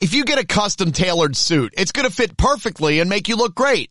If 0.00 0.14
you 0.14 0.24
get 0.24 0.38
a 0.38 0.46
custom 0.46 0.92
tailored 0.92 1.36
suit, 1.36 1.74
it's 1.76 1.92
going 1.92 2.08
to 2.08 2.14
fit 2.14 2.38
perfectly 2.38 3.00
and 3.00 3.10
make 3.10 3.28
you 3.28 3.36
look 3.36 3.54
great. 3.54 3.90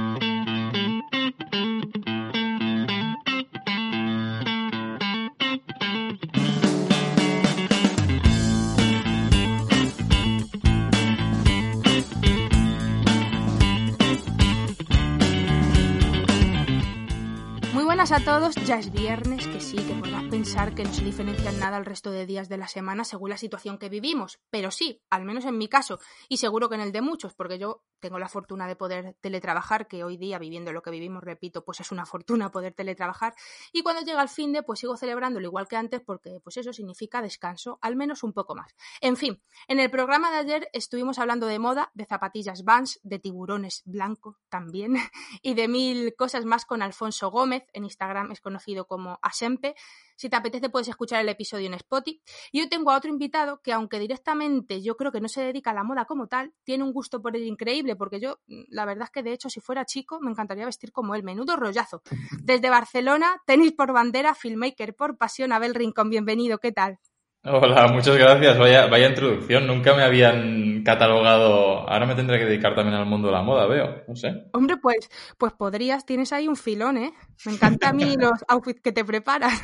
buenas 18.01 18.19
a 18.19 18.25
todos, 18.25 18.55
ya 18.65 18.79
es 18.79 18.91
viernes, 18.91 19.45
que 19.45 19.59
sí, 19.59 19.77
que 19.77 19.93
podrás 19.93 20.23
pensar 20.23 20.73
que 20.73 20.83
no 20.83 20.91
se 20.91 21.03
diferencian 21.03 21.59
nada 21.59 21.77
al 21.77 21.85
resto 21.85 22.09
de 22.09 22.25
días 22.25 22.49
de 22.49 22.57
la 22.57 22.67
semana 22.67 23.03
según 23.03 23.29
la 23.29 23.37
situación 23.37 23.77
que 23.77 23.89
vivimos, 23.89 24.39
pero 24.49 24.71
sí, 24.71 25.03
al 25.11 25.23
menos 25.23 25.45
en 25.45 25.55
mi 25.55 25.67
caso, 25.67 25.99
y 26.27 26.37
seguro 26.37 26.67
que 26.67 26.73
en 26.73 26.81
el 26.81 26.91
de 26.91 27.01
muchos, 27.01 27.35
porque 27.35 27.59
yo 27.59 27.83
tengo 27.99 28.17
la 28.17 28.27
fortuna 28.27 28.67
de 28.67 28.75
poder 28.75 29.15
teletrabajar, 29.21 29.87
que 29.87 30.03
hoy 30.03 30.17
día, 30.17 30.39
viviendo 30.39 30.73
lo 30.73 30.81
que 30.81 30.89
vivimos, 30.89 31.23
repito, 31.23 31.63
pues 31.63 31.79
es 31.79 31.91
una 31.91 32.05
fortuna 32.07 32.49
poder 32.49 32.73
teletrabajar, 32.73 33.35
y 33.71 33.83
cuando 33.83 34.01
llega 34.01 34.23
el 34.23 34.29
fin 34.29 34.51
de, 34.51 34.63
pues 34.63 34.79
sigo 34.79 34.97
celebrándolo 34.97 35.45
igual 35.45 35.67
que 35.67 35.75
antes, 35.75 36.01
porque 36.01 36.39
pues 36.43 36.57
eso 36.57 36.73
significa 36.73 37.21
descanso, 37.21 37.77
al 37.83 37.95
menos 37.95 38.23
un 38.23 38.33
poco 38.33 38.55
más. 38.55 38.75
En 39.01 39.15
fin, 39.15 39.43
en 39.67 39.79
el 39.79 39.91
programa 39.91 40.31
de 40.31 40.37
ayer 40.37 40.69
estuvimos 40.73 41.19
hablando 41.19 41.45
de 41.45 41.59
moda, 41.59 41.91
de 41.93 42.05
zapatillas 42.05 42.63
Vans, 42.63 42.99
de 43.03 43.19
tiburones 43.19 43.83
blancos 43.85 44.37
también, 44.49 44.95
y 45.43 45.53
de 45.53 45.67
mil 45.67 46.15
cosas 46.15 46.45
más 46.45 46.65
con 46.65 46.81
Alfonso 46.81 47.29
Gómez, 47.29 47.63
en 47.73 47.90
Instagram 47.91 48.31
es 48.31 48.41
conocido 48.41 48.85
como 48.85 49.19
Asempe. 49.21 49.75
Si 50.15 50.29
te 50.29 50.35
apetece 50.35 50.69
puedes 50.69 50.87
escuchar 50.87 51.21
el 51.21 51.29
episodio 51.29 51.67
en 51.67 51.73
Spotify. 51.75 52.21
Y 52.51 52.61
hoy 52.61 52.69
tengo 52.69 52.91
a 52.91 52.97
otro 52.97 53.09
invitado 53.09 53.61
que 53.61 53.73
aunque 53.73 53.99
directamente 53.99 54.81
yo 54.81 54.95
creo 54.95 55.11
que 55.11 55.21
no 55.21 55.27
se 55.27 55.41
dedica 55.41 55.71
a 55.71 55.73
la 55.73 55.83
moda 55.83 56.05
como 56.05 56.27
tal, 56.27 56.53
tiene 56.63 56.83
un 56.83 56.93
gusto 56.93 57.21
por 57.21 57.35
él 57.35 57.43
increíble, 57.43 57.95
porque 57.95 58.19
yo 58.19 58.39
mm, 58.47 58.63
la 58.69 58.85
verdad 58.85 59.05
es 59.05 59.11
que 59.11 59.23
de 59.23 59.33
hecho 59.33 59.49
si 59.49 59.59
fuera 59.59 59.85
chico 59.85 60.19
me 60.21 60.31
encantaría 60.31 60.65
vestir 60.65 60.91
como 60.91 61.15
él. 61.15 61.23
Menudo 61.23 61.55
rollazo. 61.55 62.01
Desde 62.43 62.69
Barcelona, 62.69 63.41
tenis 63.45 63.73
por 63.73 63.93
bandera, 63.93 64.33
filmmaker 64.33 64.95
por 64.95 65.17
pasión, 65.17 65.51
Abel 65.51 65.75
Rincón, 65.75 66.09
bienvenido, 66.09 66.57
¿qué 66.57 66.71
tal? 66.71 66.99
Hola, 67.43 67.87
muchas 67.91 68.17
gracias. 68.17 68.59
Vaya, 68.59 68.85
vaya 68.85 69.09
introducción. 69.09 69.65
Nunca 69.65 69.95
me 69.95 70.03
habían 70.03 70.83
catalogado. 70.83 71.89
Ahora 71.89 72.05
me 72.05 72.13
tendré 72.13 72.37
que 72.37 72.45
dedicar 72.45 72.75
también 72.75 72.95
al 72.95 73.07
mundo 73.07 73.29
de 73.29 73.33
la 73.33 73.41
moda, 73.41 73.65
veo. 73.65 74.03
No 74.07 74.15
sé. 74.15 74.45
Hombre, 74.53 74.77
pues, 74.77 75.09
pues 75.39 75.53
podrías. 75.53 76.05
Tienes 76.05 76.33
ahí 76.33 76.47
un 76.47 76.55
filón, 76.55 76.97
¿eh? 76.97 77.13
Me 77.45 77.53
encanta 77.53 77.89
a 77.89 77.93
mí 77.93 78.15
los 78.19 78.45
outfits 78.47 78.81
que 78.81 78.91
te 78.91 79.03
preparas. 79.03 79.59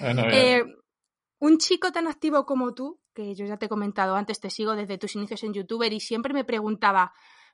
Eh, 0.00 0.64
un 1.40 1.58
chico 1.58 1.92
tan 1.92 2.06
activo 2.06 2.46
como 2.46 2.72
tú, 2.72 2.98
que 3.14 3.34
yo 3.34 3.44
ya 3.44 3.58
te 3.58 3.66
he 3.66 3.68
comentado 3.68 4.16
antes, 4.16 4.40
te 4.40 4.48
sigo 4.48 4.74
desde 4.74 4.96
tus 4.96 5.14
inicios 5.14 5.42
en 5.44 5.52
YouTuber 5.52 5.92
y 5.92 6.00
siempre 6.00 6.32
me 6.32 6.44
preguntaba, 6.44 7.12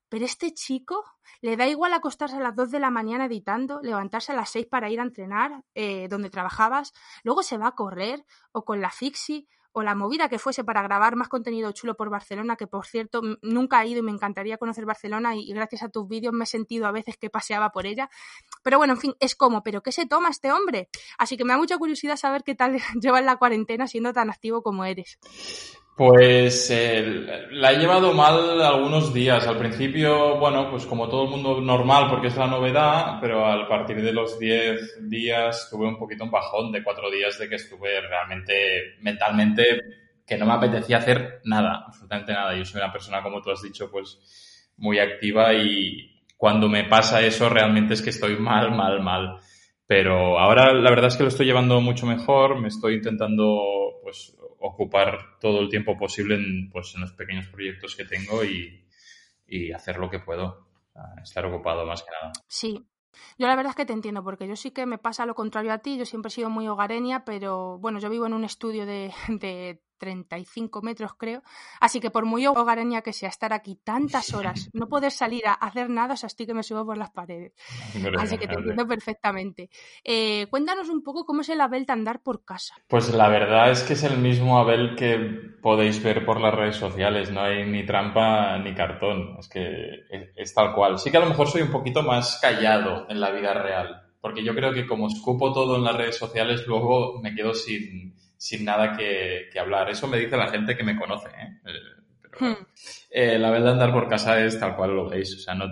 pero 0.08 0.24
este 0.24 0.52
chico 0.54 1.04
le 1.40 1.56
da 1.56 1.66
igual 1.66 1.92
acostarse 1.92 2.36
a 2.36 2.40
las 2.40 2.54
2 2.54 2.70
de 2.70 2.78
la 2.78 2.90
mañana 2.90 3.26
editando, 3.26 3.80
levantarse 3.82 4.32
a 4.32 4.36
las 4.36 4.50
6 4.50 4.66
para 4.66 4.88
ir 4.90 5.00
a 5.00 5.02
entrenar 5.02 5.64
eh, 5.74 6.08
donde 6.08 6.30
trabajabas, 6.30 6.92
luego 7.24 7.42
se 7.42 7.58
va 7.58 7.68
a 7.68 7.74
correr 7.74 8.24
o 8.52 8.64
con 8.64 8.80
la 8.80 8.90
fixie 8.90 9.48
o 9.76 9.82
la 9.82 9.96
movida 9.96 10.28
que 10.28 10.38
fuese 10.38 10.62
para 10.62 10.82
grabar 10.82 11.16
más 11.16 11.28
contenido 11.28 11.72
chulo 11.72 11.96
por 11.96 12.08
Barcelona, 12.08 12.54
que 12.54 12.68
por 12.68 12.86
cierto 12.86 13.20
nunca 13.42 13.82
he 13.82 13.88
ido 13.88 13.98
y 13.98 14.02
me 14.02 14.12
encantaría 14.12 14.56
conocer 14.56 14.86
Barcelona 14.86 15.34
y, 15.34 15.52
gracias 15.52 15.82
a 15.82 15.88
tus 15.88 16.06
vídeos 16.06 16.32
me 16.32 16.44
he 16.44 16.46
sentido 16.46 16.86
a 16.86 16.92
veces 16.92 17.16
que 17.16 17.28
paseaba 17.28 17.70
por 17.70 17.84
ella. 17.84 18.08
Pero 18.62 18.78
bueno, 18.78 18.92
en 18.92 19.00
fin, 19.00 19.14
es 19.18 19.34
como, 19.34 19.64
¿pero 19.64 19.82
qué 19.82 19.90
se 19.90 20.06
toma 20.06 20.28
este 20.28 20.52
hombre? 20.52 20.88
Así 21.18 21.36
que 21.36 21.44
me 21.44 21.52
da 21.52 21.58
mucha 21.58 21.76
curiosidad 21.76 22.16
saber 22.16 22.44
qué 22.44 22.54
tal 22.54 22.78
llevas 23.00 23.24
la 23.24 23.36
cuarentena 23.36 23.88
siendo 23.88 24.12
tan 24.12 24.30
activo 24.30 24.62
como 24.62 24.84
eres. 24.84 25.18
Pues 25.96 26.70
eh, 26.72 27.46
la 27.52 27.72
he 27.72 27.78
llevado 27.78 28.12
mal 28.12 28.60
algunos 28.60 29.14
días. 29.14 29.46
Al 29.46 29.58
principio, 29.58 30.38
bueno, 30.40 30.68
pues 30.68 30.86
como 30.86 31.08
todo 31.08 31.24
el 31.24 31.30
mundo 31.30 31.60
normal 31.60 32.10
porque 32.10 32.26
es 32.28 32.36
la 32.36 32.48
novedad, 32.48 33.18
pero 33.20 33.46
a 33.46 33.68
partir 33.68 34.02
de 34.02 34.12
los 34.12 34.36
10 34.38 35.08
días 35.08 35.68
tuve 35.70 35.86
un 35.86 35.96
poquito 35.96 36.24
un 36.24 36.32
bajón 36.32 36.72
de 36.72 36.82
cuatro 36.82 37.08
días 37.12 37.38
de 37.38 37.48
que 37.48 37.54
estuve 37.54 38.00
realmente 38.00 38.96
mentalmente 39.02 39.64
que 40.26 40.36
no 40.36 40.46
me 40.46 40.54
apetecía 40.54 40.96
hacer 40.96 41.40
nada, 41.44 41.84
absolutamente 41.86 42.32
nada. 42.32 42.56
Yo 42.56 42.64
soy 42.64 42.80
una 42.80 42.92
persona, 42.92 43.22
como 43.22 43.40
tú 43.40 43.52
has 43.52 43.62
dicho, 43.62 43.88
pues 43.88 44.72
muy 44.76 44.98
activa 44.98 45.54
y 45.54 46.22
cuando 46.36 46.68
me 46.68 46.84
pasa 46.84 47.22
eso 47.22 47.48
realmente 47.48 47.94
es 47.94 48.02
que 48.02 48.10
estoy 48.10 48.36
mal, 48.36 48.72
mal, 48.72 49.00
mal. 49.00 49.38
Pero 49.86 50.40
ahora 50.40 50.72
la 50.72 50.90
verdad 50.90 51.06
es 51.06 51.16
que 51.16 51.22
lo 51.22 51.28
estoy 51.28 51.46
llevando 51.46 51.80
mucho 51.80 52.04
mejor, 52.06 52.58
me 52.60 52.68
estoy 52.68 52.94
intentando 52.94 53.60
pues 54.02 54.34
ocupar 54.66 55.38
todo 55.40 55.60
el 55.60 55.68
tiempo 55.68 55.96
posible 55.98 56.36
en, 56.36 56.70
pues, 56.70 56.94
en 56.94 57.02
los 57.02 57.12
pequeños 57.12 57.46
proyectos 57.48 57.94
que 57.96 58.04
tengo 58.04 58.44
y, 58.44 58.80
hacer 59.72 59.98
lo 59.98 60.10
que 60.10 60.18
puedo, 60.18 60.66
estar 61.22 61.44
ocupado 61.46 61.86
más 61.86 62.02
que 62.02 62.10
nada. 62.10 62.32
Sí, 62.48 62.84
yo 63.38 63.46
la 63.46 63.54
verdad 63.54 63.70
es 63.70 63.76
que 63.76 63.86
te 63.86 63.92
entiendo, 63.92 64.24
porque 64.24 64.48
yo 64.48 64.56
sí 64.56 64.72
que 64.72 64.84
me 64.86 64.98
pasa 64.98 65.26
lo 65.26 65.36
contrario 65.36 65.72
a 65.72 65.78
ti, 65.78 65.96
yo 65.96 66.06
siempre 66.06 66.28
he 66.28 66.32
sido 66.32 66.50
muy 66.50 66.66
hogareña, 66.66 67.24
pero 67.24 67.78
bueno, 67.78 68.00
yo 68.00 68.10
vivo 68.10 68.26
en 68.26 68.32
un 68.32 68.42
estudio 68.42 68.84
de, 68.84 69.12
de 69.28 69.83
35 69.98 70.82
metros, 70.82 71.12
creo. 71.16 71.42
Así 71.80 72.00
que 72.00 72.10
por 72.10 72.24
muy 72.24 72.46
hogareña 72.46 73.02
que 73.02 73.12
sea 73.12 73.28
estar 73.28 73.52
aquí 73.52 73.78
tantas 73.82 74.34
horas, 74.34 74.70
no 74.72 74.88
poder 74.88 75.10
salir 75.10 75.46
a 75.46 75.54
hacer 75.54 75.90
nada, 75.90 76.14
o 76.14 76.16
sea, 76.16 76.26
estoy 76.26 76.46
que 76.46 76.54
me 76.54 76.62
subo 76.62 76.84
por 76.84 76.96
las 76.96 77.10
paredes. 77.10 77.52
Así 78.18 78.38
que 78.38 78.46
te 78.46 78.54
entiendo 78.54 78.86
perfectamente. 78.86 79.70
Eh, 80.02 80.46
cuéntanos 80.50 80.88
un 80.88 81.02
poco 81.02 81.24
cómo 81.24 81.42
es 81.42 81.48
el 81.48 81.60
Abel 81.60 81.86
de 81.86 81.92
andar 81.92 82.22
por 82.22 82.44
casa. 82.44 82.74
Pues 82.88 83.12
la 83.12 83.28
verdad 83.28 83.70
es 83.70 83.82
que 83.82 83.94
es 83.94 84.02
el 84.04 84.18
mismo 84.18 84.58
Abel 84.58 84.96
que 84.96 85.16
podéis 85.62 86.02
ver 86.02 86.24
por 86.24 86.40
las 86.40 86.54
redes 86.54 86.76
sociales. 86.76 87.30
No 87.30 87.42
hay 87.42 87.64
ni 87.64 87.84
trampa 87.86 88.58
ni 88.58 88.74
cartón. 88.74 89.36
Es 89.38 89.48
que 89.48 90.04
es 90.36 90.54
tal 90.54 90.74
cual. 90.74 90.98
Sí 90.98 91.10
que 91.10 91.16
a 91.16 91.20
lo 91.20 91.28
mejor 91.28 91.48
soy 91.48 91.62
un 91.62 91.70
poquito 91.70 92.02
más 92.02 92.38
callado 92.40 93.06
en 93.08 93.20
la 93.20 93.30
vida 93.30 93.54
real. 93.54 94.02
Porque 94.20 94.42
yo 94.42 94.54
creo 94.54 94.72
que 94.72 94.86
como 94.86 95.08
escupo 95.08 95.52
todo 95.52 95.76
en 95.76 95.84
las 95.84 95.96
redes 95.96 96.16
sociales, 96.16 96.66
luego 96.66 97.20
me 97.20 97.34
quedo 97.34 97.52
sin, 97.52 98.13
sin 98.44 98.62
nada 98.62 98.94
que, 98.94 99.48
hablar. 99.58 99.88
Eso 99.88 100.06
me 100.06 100.18
dice 100.18 100.36
la 100.36 100.48
gente 100.48 100.76
que 100.76 100.84
me 100.84 100.98
conoce, 100.98 101.28
¿eh? 101.28 101.60
eh, 101.64 102.44
hmm. 102.44 102.66
eh 103.10 103.38
la 103.38 103.50
verdad 103.50 103.72
andar 103.72 103.90
por 103.90 104.06
casa 104.06 104.38
es 104.44 104.60
tal 104.60 104.76
cual 104.76 104.94
lo 104.94 105.08
veis. 105.08 105.34
O 105.34 105.38
sea, 105.38 105.54
no, 105.54 105.64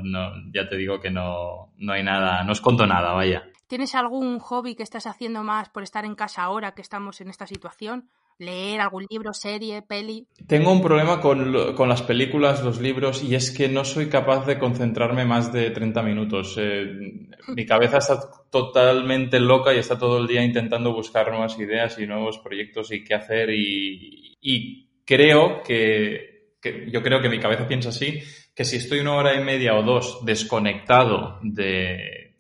ya 0.55 0.67
te 0.67 0.77
digo 0.77 0.99
que 0.99 1.11
no, 1.11 1.75
no 1.77 1.93
hay 1.93 2.03
nada, 2.03 2.43
no 2.45 2.53
os 2.53 2.63
conto 2.63 2.87
nada, 2.87 3.13
vaya. 3.13 3.47
¿Tienes 3.67 3.95
algún 3.95 4.39
hobby 4.39 4.75
que 4.75 4.83
estás 4.83 5.07
haciendo 5.07 5.43
más 5.43 5.69
por 5.69 5.83
estar 5.83 6.07
en 6.07 6.15
casa 6.15 6.45
ahora 6.45 6.73
que 6.73 6.81
estamos 6.81 7.21
en 7.21 7.29
esta 7.29 7.47
situación? 7.47 8.09
Leer 8.39 8.81
algún 8.81 9.07
libro, 9.09 9.33
serie, 9.33 9.83
peli. 9.83 10.27
Tengo 10.47 10.73
un 10.73 10.83
problema 10.83 11.21
con, 11.21 11.75
con, 11.75 11.89
las 11.89 12.03
películas, 12.03 12.63
los 12.63 12.81
libros, 12.81 13.23
y 13.23 13.35
es 13.35 13.51
que 13.51 13.69
no 13.69 13.85
soy 13.85 14.09
capaz 14.09 14.47
de 14.47 14.59
concentrarme 14.59 15.25
más 15.25 15.53
de 15.53 15.71
30 15.71 16.03
minutos. 16.03 16.57
Eh, 16.59 17.29
mi 17.49 17.67
cabeza 17.67 17.99
está 17.99 18.21
totalmente 18.51 19.41
loca 19.41 19.73
y 19.75 19.79
está 19.79 19.99
todo 19.99 20.19
el 20.19 20.27
día 20.27 20.43
intentando 20.45 20.93
buscar 20.93 21.31
nuevas 21.31 21.59
ideas 21.59 21.99
y 21.99 22.07
nuevos 22.07 22.39
proyectos 22.39 22.93
y 22.93 23.05
qué 23.05 23.15
hacer. 23.15 23.51
Y, 23.51 24.37
y 24.41 24.89
creo 25.05 25.63
que, 25.63 26.57
que, 26.61 26.91
yo 26.91 27.03
creo 27.03 27.21
que 27.21 27.29
mi 27.29 27.39
cabeza 27.39 27.69
piensa 27.69 27.91
así, 27.91 28.21
que 28.55 28.65
si 28.65 28.77
estoy 28.77 29.01
una 29.01 29.15
hora 29.15 29.35
y 29.35 29.45
media 29.45 29.77
o 29.77 29.83
dos 29.83 30.25
desconectado 30.25 31.39
de, 31.43 32.37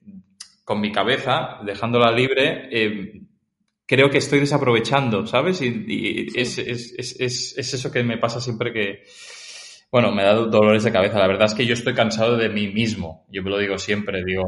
con 0.64 0.80
mi 0.80 0.92
cabeza, 0.92 1.58
dejándola 1.64 2.12
libre, 2.12 2.68
eh, 2.70 3.21
creo 3.86 4.10
que 4.10 4.18
estoy 4.18 4.40
desaprovechando, 4.40 5.26
¿sabes? 5.26 5.60
Y, 5.62 6.28
es, 6.34 6.58
eso 6.58 7.92
que 7.92 8.02
me 8.02 8.18
pasa 8.18 8.40
siempre 8.40 8.72
que, 8.72 9.04
bueno, 9.90 10.12
me 10.12 10.22
da 10.22 10.34
dolores 10.34 10.84
de 10.84 10.92
cabeza. 10.92 11.18
La 11.18 11.26
verdad 11.26 11.46
es 11.46 11.54
que 11.54 11.66
yo 11.66 11.74
estoy 11.74 11.94
cansado 11.94 12.36
de 12.36 12.48
mí 12.48 12.68
mismo. 12.68 13.26
Yo 13.28 13.42
me 13.42 13.50
lo 13.50 13.58
digo 13.58 13.78
siempre. 13.78 14.24
Digo, 14.24 14.44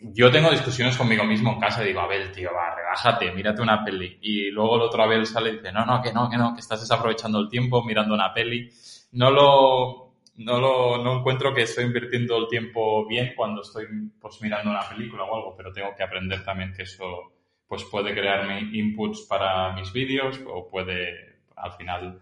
yo 0.00 0.30
tengo 0.30 0.50
discusiones 0.50 0.96
conmigo 0.96 1.24
mismo 1.24 1.52
en 1.52 1.60
casa 1.60 1.82
digo, 1.82 2.00
Abel, 2.00 2.32
tío, 2.32 2.50
va, 2.52 2.74
relájate, 2.74 3.32
mírate 3.32 3.62
una 3.62 3.84
peli. 3.84 4.18
Y 4.20 4.50
luego 4.50 4.76
el 4.76 4.82
otro 4.82 5.02
Abel 5.02 5.26
sale 5.26 5.50
y 5.50 5.52
dice, 5.56 5.72
no, 5.72 5.86
no, 5.86 6.02
que 6.02 6.12
no, 6.12 6.28
que 6.28 6.36
no, 6.36 6.54
que 6.54 6.60
estás 6.60 6.80
desaprovechando 6.80 7.38
el 7.40 7.48
tiempo 7.48 7.84
mirando 7.84 8.14
una 8.14 8.34
peli. 8.34 8.70
No 9.12 9.30
lo, 9.30 10.14
no 10.38 10.58
lo, 10.58 11.02
no 11.02 11.18
encuentro 11.20 11.54
que 11.54 11.62
estoy 11.62 11.84
invirtiendo 11.84 12.36
el 12.36 12.48
tiempo 12.48 13.06
bien 13.06 13.34
cuando 13.36 13.62
estoy, 13.62 13.86
pues, 14.20 14.42
mirando 14.42 14.70
una 14.70 14.88
película 14.88 15.22
o 15.22 15.36
algo, 15.36 15.54
pero 15.56 15.72
tengo 15.72 15.94
que 15.96 16.02
aprender 16.02 16.44
también 16.44 16.72
que 16.72 16.82
eso 16.82 17.33
pues 17.66 17.84
puede 17.84 18.12
crearme 18.14 18.60
inputs 18.72 19.22
para 19.22 19.72
mis 19.72 19.92
vídeos 19.92 20.40
o 20.46 20.68
puede 20.68 21.34
al 21.56 21.72
final, 21.72 22.20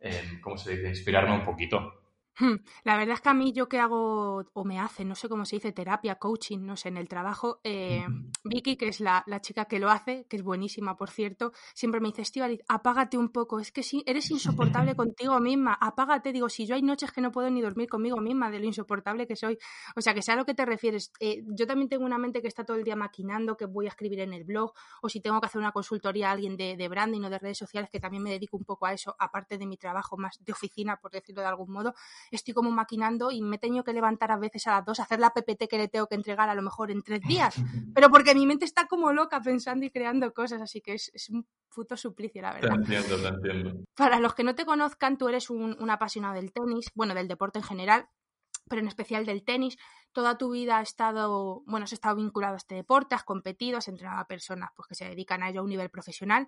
eh, 0.00 0.38
¿cómo 0.42 0.56
se 0.56 0.76
dice?, 0.76 0.88
inspirarme 0.88 1.34
un 1.34 1.44
poquito. 1.44 1.99
Hmm, 2.40 2.54
la 2.84 2.96
verdad 2.96 3.16
es 3.16 3.20
que 3.20 3.28
a 3.28 3.34
mí 3.34 3.52
yo 3.52 3.68
que 3.68 3.78
hago, 3.78 4.46
o 4.54 4.64
me 4.64 4.80
hace, 4.80 5.04
no 5.04 5.14
sé 5.14 5.28
cómo 5.28 5.44
se 5.44 5.56
dice, 5.56 5.72
terapia, 5.72 6.14
coaching, 6.14 6.60
no 6.60 6.74
sé, 6.74 6.88
en 6.88 6.96
el 6.96 7.06
trabajo, 7.06 7.60
eh, 7.64 8.06
Vicky, 8.44 8.76
que 8.76 8.88
es 8.88 9.00
la, 9.00 9.24
chica 9.42 9.66
que 9.66 9.78
lo 9.78 9.90
hace, 9.90 10.24
que 10.26 10.38
es 10.38 10.42
buenísima, 10.42 10.96
por 10.96 11.10
cierto, 11.10 11.52
siempre 11.74 12.00
me 12.00 12.08
dice, 12.08 12.22
Estivaliz, 12.22 12.60
apágate 12.66 13.18
un 13.18 13.28
poco, 13.28 13.60
es 13.60 13.72
que 13.72 13.82
si 13.82 14.02
eres 14.06 14.30
insoportable 14.30 14.96
contigo 14.96 15.38
misma, 15.38 15.74
apágate, 15.74 16.32
digo, 16.32 16.48
si 16.48 16.66
yo 16.66 16.76
hay 16.76 16.82
noches 16.82 17.12
que 17.12 17.20
no 17.20 17.30
puedo 17.30 17.50
ni 17.50 17.60
dormir 17.60 17.90
conmigo 17.90 18.16
misma 18.22 18.50
de 18.50 18.58
lo 18.58 18.64
insoportable 18.64 19.26
que 19.26 19.36
soy, 19.36 19.58
o 19.94 20.00
sea, 20.00 20.14
que 20.14 20.22
sea 20.22 20.32
a 20.32 20.36
lo 20.38 20.46
que 20.46 20.54
te 20.54 20.64
refieres, 20.64 21.12
eh, 21.20 21.42
yo 21.48 21.66
también 21.66 21.90
tengo 21.90 22.06
una 22.06 22.16
mente 22.16 22.40
que 22.40 22.48
está 22.48 22.64
todo 22.64 22.78
el 22.78 22.84
día 22.84 22.96
maquinando, 22.96 23.58
que 23.58 23.66
voy 23.66 23.84
a 23.84 23.90
escribir 23.90 24.20
en 24.20 24.32
el 24.32 24.44
blog, 24.44 24.72
o 25.02 25.10
si 25.10 25.20
tengo 25.20 25.40
que 25.40 25.46
hacer 25.46 25.60
una 25.60 25.72
consultoría 25.72 26.30
a 26.30 26.32
alguien 26.32 26.56
de, 26.56 26.78
de 26.78 26.88
branding 26.88 27.20
o 27.20 27.28
de 27.28 27.38
redes 27.38 27.58
sociales, 27.58 27.90
que 27.92 28.00
también 28.00 28.22
me 28.22 28.30
dedico 28.30 28.56
un 28.56 28.64
poco 28.64 28.86
a 28.86 28.94
eso, 28.94 29.14
aparte 29.18 29.58
de 29.58 29.66
mi 29.66 29.76
trabajo 29.76 30.16
más 30.16 30.38
de 30.42 30.52
oficina, 30.52 30.96
por 30.96 31.10
decirlo 31.10 31.42
de 31.42 31.48
algún 31.48 31.70
modo, 31.70 31.94
estoy 32.36 32.54
como 32.54 32.70
maquinando 32.70 33.30
y 33.30 33.42
me 33.42 33.56
he 33.56 33.58
tenido 33.58 33.84
que 33.84 33.92
levantar 33.92 34.30
a 34.32 34.38
veces 34.38 34.66
a 34.66 34.72
las 34.72 34.84
dos, 34.84 35.00
hacer 35.00 35.20
la 35.20 35.30
PPT 35.30 35.68
que 35.68 35.78
le 35.78 35.88
tengo 35.88 36.06
que 36.06 36.14
entregar 36.14 36.48
a 36.48 36.54
lo 36.54 36.62
mejor 36.62 36.90
en 36.90 37.02
tres 37.02 37.20
días, 37.22 37.54
pero 37.94 38.10
porque 38.10 38.34
mi 38.34 38.46
mente 38.46 38.64
está 38.64 38.86
como 38.86 39.12
loca 39.12 39.40
pensando 39.40 39.84
y 39.84 39.90
creando 39.90 40.32
cosas, 40.32 40.60
así 40.62 40.80
que 40.80 40.94
es, 40.94 41.30
un 41.30 41.46
puto 41.74 41.96
suplicio, 41.96 42.42
la 42.42 42.54
verdad. 42.54 42.70
Te 42.70 42.94
entiendo, 42.94 43.16
te 43.20 43.28
entiendo. 43.28 43.84
Para 43.94 44.18
los 44.18 44.34
que 44.34 44.44
no 44.44 44.54
te 44.54 44.64
conozcan, 44.64 45.18
tú 45.18 45.28
eres 45.28 45.50
un, 45.50 45.76
un 45.80 45.90
apasionado 45.90 46.34
del 46.34 46.52
tenis, 46.52 46.90
bueno, 46.94 47.14
del 47.14 47.28
deporte 47.28 47.58
en 47.58 47.64
general, 47.64 48.08
pero 48.70 48.80
en 48.80 48.88
especial 48.88 49.26
del 49.26 49.44
tenis. 49.44 49.76
Toda 50.12 50.38
tu 50.38 50.50
vida 50.50 50.78
has 50.78 50.88
estado, 50.88 51.62
bueno, 51.66 51.84
has 51.84 51.92
estado 51.92 52.16
vinculado 52.16 52.54
a 52.54 52.56
este 52.56 52.76
deporte, 52.76 53.14
has 53.14 53.24
competido, 53.24 53.78
has 53.78 53.88
entrenado 53.88 54.20
a 54.20 54.26
personas 54.26 54.70
pues, 54.74 54.88
que 54.88 54.94
se 54.94 55.04
dedican 55.04 55.42
a 55.42 55.50
ello 55.50 55.60
a 55.60 55.64
un 55.64 55.70
nivel 55.70 55.90
profesional. 55.90 56.46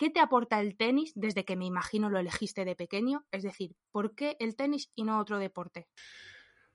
¿Qué 0.00 0.08
te 0.08 0.20
aporta 0.20 0.58
el 0.60 0.78
tenis 0.78 1.12
desde 1.14 1.44
que 1.44 1.56
me 1.56 1.66
imagino 1.66 2.08
lo 2.08 2.18
elegiste 2.18 2.64
de 2.64 2.74
pequeño? 2.74 3.26
Es 3.30 3.42
decir, 3.42 3.76
¿por 3.92 4.14
qué 4.14 4.34
el 4.40 4.56
tenis 4.56 4.90
y 4.94 5.04
no 5.04 5.20
otro 5.20 5.38
deporte? 5.38 5.88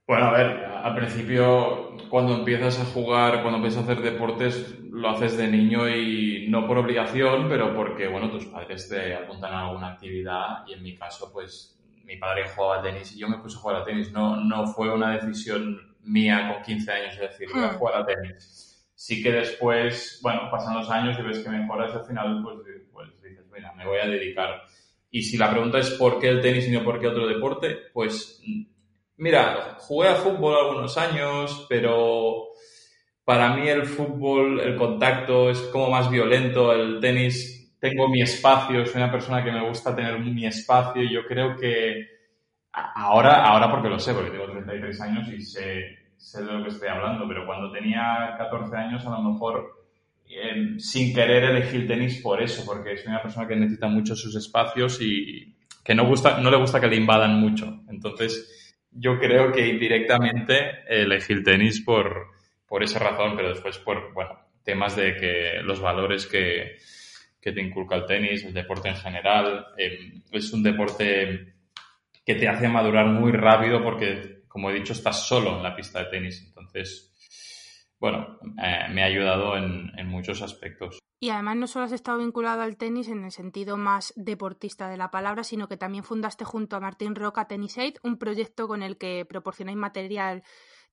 Bueno, 0.05 0.25
a 0.25 0.31
ver, 0.31 0.63
al 0.63 0.95
principio 0.95 1.97
cuando 2.11 2.35
empiezas 2.35 2.79
a 2.79 2.85
jugar, 2.85 3.41
cuando 3.41 3.55
empiezas 3.55 3.79
a 3.79 3.91
hacer 3.91 4.03
deportes, 4.03 4.79
lo 4.91 5.09
haces 5.09 5.37
de 5.37 5.47
niño 5.47 5.89
y 5.89 6.45
no 6.49 6.67
por 6.67 6.77
obligación, 6.77 7.49
pero 7.49 7.75
porque, 7.75 8.07
bueno, 8.07 8.29
tus 8.29 8.45
padres 8.45 8.87
te 8.87 9.15
apuntan 9.15 9.55
a 9.55 9.69
alguna 9.69 9.93
actividad 9.93 10.63
y 10.67 10.73
en 10.73 10.83
mi 10.83 10.95
caso, 10.95 11.33
pues 11.33 11.81
mi 12.03 12.17
padre 12.17 12.47
jugaba 12.55 12.83
tenis 12.83 13.11
y 13.15 13.17
yo 13.21 13.27
me 13.27 13.39
puse 13.39 13.57
a 13.57 13.59
jugar 13.59 13.81
a 13.81 13.85
tenis. 13.85 14.11
No, 14.11 14.35
no 14.35 14.67
fue 14.67 14.93
una 14.93 15.13
decisión 15.17 15.95
mía 16.03 16.53
con 16.53 16.61
15 16.61 16.91
años 16.91 17.17
de 17.17 17.27
decir, 17.27 17.49
voy 17.51 17.63
a 17.63 17.71
hmm. 17.71 17.77
jugar 17.77 18.03
a 18.03 18.05
tenis. 18.05 18.74
Sí 18.95 19.21
que 19.21 19.31
después, 19.31 20.19
bueno, 20.23 20.49
pasan 20.49 20.75
los 20.75 20.89
años 20.89 21.17
y 21.19 21.21
ves 21.21 21.39
que 21.39 21.49
mejoras 21.49 21.93
y 21.93 21.97
al 21.97 22.05
final 22.05 22.41
pues, 22.43 22.57
pues 22.91 23.21
dices, 23.21 23.45
mira, 23.53 23.73
me 23.73 23.85
voy 23.85 23.99
a 23.99 24.07
dedicar. 24.07 24.63
Y 25.11 25.21
si 25.21 25.37
la 25.37 25.51
pregunta 25.51 25.79
es 25.79 25.91
por 25.91 26.19
qué 26.19 26.29
el 26.29 26.41
tenis 26.41 26.67
y 26.67 26.71
no 26.71 26.83
por 26.83 26.99
qué 26.99 27.07
otro 27.07 27.27
deporte, 27.27 27.77
pues 27.93 28.41
mira, 29.17 29.77
jugué 29.79 30.09
a 30.09 30.15
fútbol 30.15 30.55
algunos 30.55 30.97
años, 30.97 31.65
pero 31.69 32.47
para 33.23 33.55
mí 33.55 33.67
el 33.67 33.85
fútbol, 33.85 34.59
el 34.61 34.75
contacto 34.75 35.49
es 35.49 35.59
como 35.71 35.89
más 35.89 36.09
violento, 36.09 36.73
el 36.73 36.99
tenis 36.99 37.75
tengo 37.79 38.07
mi 38.09 38.21
espacio, 38.21 38.85
soy 38.85 39.01
una 39.01 39.11
persona 39.11 39.43
que 39.43 39.51
me 39.51 39.67
gusta 39.67 39.95
tener 39.95 40.19
mi 40.19 40.45
espacio 40.45 41.03
y 41.03 41.13
yo 41.13 41.25
creo 41.25 41.55
que 41.55 42.07
ahora, 42.71 43.45
ahora 43.45 43.69
porque 43.69 43.89
lo 43.89 43.99
sé, 43.99 44.13
porque 44.13 44.31
tengo 44.31 44.51
33 44.51 45.01
años 45.01 45.27
y 45.29 45.41
sé, 45.41 46.04
sé 46.17 46.43
de 46.43 46.51
lo 46.51 46.63
que 46.63 46.69
estoy 46.69 46.87
hablando, 46.87 47.27
pero 47.27 47.45
cuando 47.45 47.71
tenía 47.71 48.35
14 48.37 48.75
años 48.75 49.05
a 49.05 49.09
lo 49.09 49.21
mejor 49.31 49.85
em, 50.27 50.79
sin 50.79 51.13
querer 51.13 51.43
elegí 51.43 51.77
el 51.77 51.87
tenis 51.87 52.21
por 52.21 52.41
eso, 52.41 52.65
porque 52.65 52.97
soy 52.97 53.07
una 53.07 53.21
persona 53.21 53.47
que 53.47 53.55
necesita 53.55 53.87
mucho 53.87 54.15
sus 54.15 54.35
espacios 54.35 54.99
y 55.01 55.55
que 55.83 55.93
no, 55.95 56.05
gusta, 56.05 56.39
no 56.39 56.49
le 56.49 56.57
gusta 56.57 56.79
que 56.79 56.87
le 56.87 56.95
invadan 56.95 57.39
mucho. 57.39 57.83
Entonces, 57.89 58.75
yo 58.91 59.19
creo 59.19 59.51
que 59.51 59.67
indirectamente 59.67 60.83
elegí 60.87 61.33
el 61.33 61.43
tenis 61.43 61.81
por, 61.81 62.27
por 62.65 62.83
esa 62.83 62.99
razón, 62.99 63.35
pero 63.35 63.49
después 63.49 63.77
por, 63.77 64.13
bueno, 64.13 64.39
temas 64.63 64.95
de 64.95 65.15
que 65.15 65.61
los 65.63 65.79
valores 65.79 66.25
que, 66.25 66.77
que 67.45 67.51
te 67.51 67.61
inculca 67.61 67.95
el 67.95 68.07
tenis, 68.07 68.43
el 68.43 68.55
deporte 68.55 68.89
en 68.89 68.95
general. 68.95 69.67
Eh, 69.77 70.19
es 70.31 70.51
un 70.51 70.63
deporte 70.63 71.53
que 72.25 72.33
te 72.33 72.47
hace 72.47 72.67
madurar 72.67 73.05
muy 73.05 73.31
rápido 73.33 73.83
porque, 73.83 74.34
como 74.55 74.69
he 74.69 74.73
dicho, 74.73 74.93
estás 74.93 75.27
solo 75.27 75.57
en 75.57 75.63
la 75.63 75.75
pista 75.75 75.99
de 75.99 76.05
tenis. 76.05 76.41
Entonces, 76.47 77.13
bueno, 77.99 78.39
eh, 78.63 78.85
me 78.89 79.03
ha 79.03 79.07
ayudado 79.07 79.57
en, 79.57 79.91
en, 79.97 80.07
muchos 80.07 80.41
aspectos. 80.41 80.97
Y 81.19 81.29
además 81.29 81.57
no 81.57 81.67
solo 81.67 81.83
has 81.83 81.91
estado 81.91 82.19
vinculado 82.19 82.61
al 82.61 82.77
tenis 82.77 83.09
en 83.09 83.25
el 83.25 83.33
sentido 83.33 83.75
más 83.75 84.13
deportista 84.15 84.87
de 84.87 84.95
la 84.95 85.11
palabra, 85.11 85.43
sino 85.43 85.67
que 85.67 85.75
también 85.75 86.05
fundaste 86.05 86.45
junto 86.45 86.77
a 86.77 86.79
Martín 86.79 87.15
Roca 87.15 87.49
Tennis 87.49 87.77
Aid, 87.77 87.95
un 88.03 88.17
proyecto 88.17 88.69
con 88.69 88.81
el 88.81 88.97
que 88.97 89.25
proporcionáis 89.25 89.77
material 89.77 90.41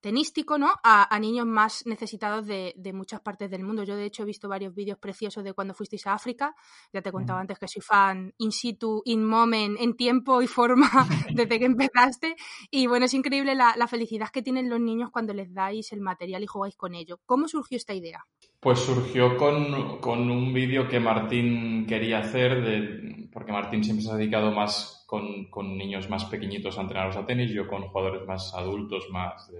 tenístico, 0.02 0.58
¿no? 0.58 0.74
A, 0.82 1.16
niños 1.20 1.46
más 1.46 1.86
necesitados 1.86 2.44
de, 2.46 2.74
muchas 2.92 3.20
partes 3.20 3.48
del 3.50 3.62
mundo. 3.62 3.84
Yo, 3.84 3.96
de 3.96 4.04
hecho, 4.04 4.24
he 4.24 4.26
visto 4.26 4.48
varios 4.48 4.74
vídeos 4.74 4.98
preciosos 4.98 5.44
de 5.44 5.54
cuando 5.54 5.74
fuisteis 5.74 6.06
a 6.08 6.14
África. 6.14 6.54
Ya 6.92 7.00
te 7.00 7.08
he 7.08 7.12
contado 7.12 7.38
antes 7.38 7.58
que 7.58 7.68
soy 7.68 7.80
fan 7.80 8.34
in 8.38 8.50
situ, 8.50 9.00
in 9.04 9.24
moment, 9.24 9.78
en 9.80 9.94
tiempo 9.94 10.42
y 10.42 10.48
forma 10.48 10.90
desde 11.32 11.58
que 11.58 11.64
empezaste. 11.64 12.34
Y 12.74 12.86
bueno, 12.86 13.04
es 13.04 13.12
increíble 13.12 13.54
la, 13.54 13.86
felicidad 13.86 14.30
que 14.32 14.40
tienen 14.40 14.70
los 14.70 14.80
niños 14.80 15.10
cuando 15.10 15.34
les 15.34 15.52
dais 15.52 15.92
el 15.92 16.00
material 16.00 16.42
y 16.42 16.46
jugáis 16.46 16.74
con 16.74 16.94
ello. 16.94 17.20
¿Cómo 17.26 17.46
surgió 17.46 17.76
esta 17.76 17.92
idea? 17.92 18.24
Pues 18.60 18.78
surgió 18.78 19.36
con, 19.36 20.30
un 20.30 20.54
vídeo 20.54 20.88
que 20.88 20.98
Martín 20.98 21.84
quería 21.86 22.20
hacer, 22.20 22.64
de, 22.64 23.28
porque 23.30 23.52
Martín 23.52 23.84
siempre 23.84 24.02
se 24.02 24.10
ha 24.10 24.16
dedicado 24.16 24.52
más 24.52 25.04
con, 25.06 25.76
niños 25.76 26.08
más 26.08 26.24
pequeñitos 26.24 26.78
a 26.78 26.80
entrenarlos 26.80 27.16
a 27.16 27.26
tenis, 27.26 27.50
yo 27.50 27.68
con 27.68 27.82
jugadores 27.82 28.26
más 28.26 28.54
adultos, 28.54 29.06
más 29.10 29.52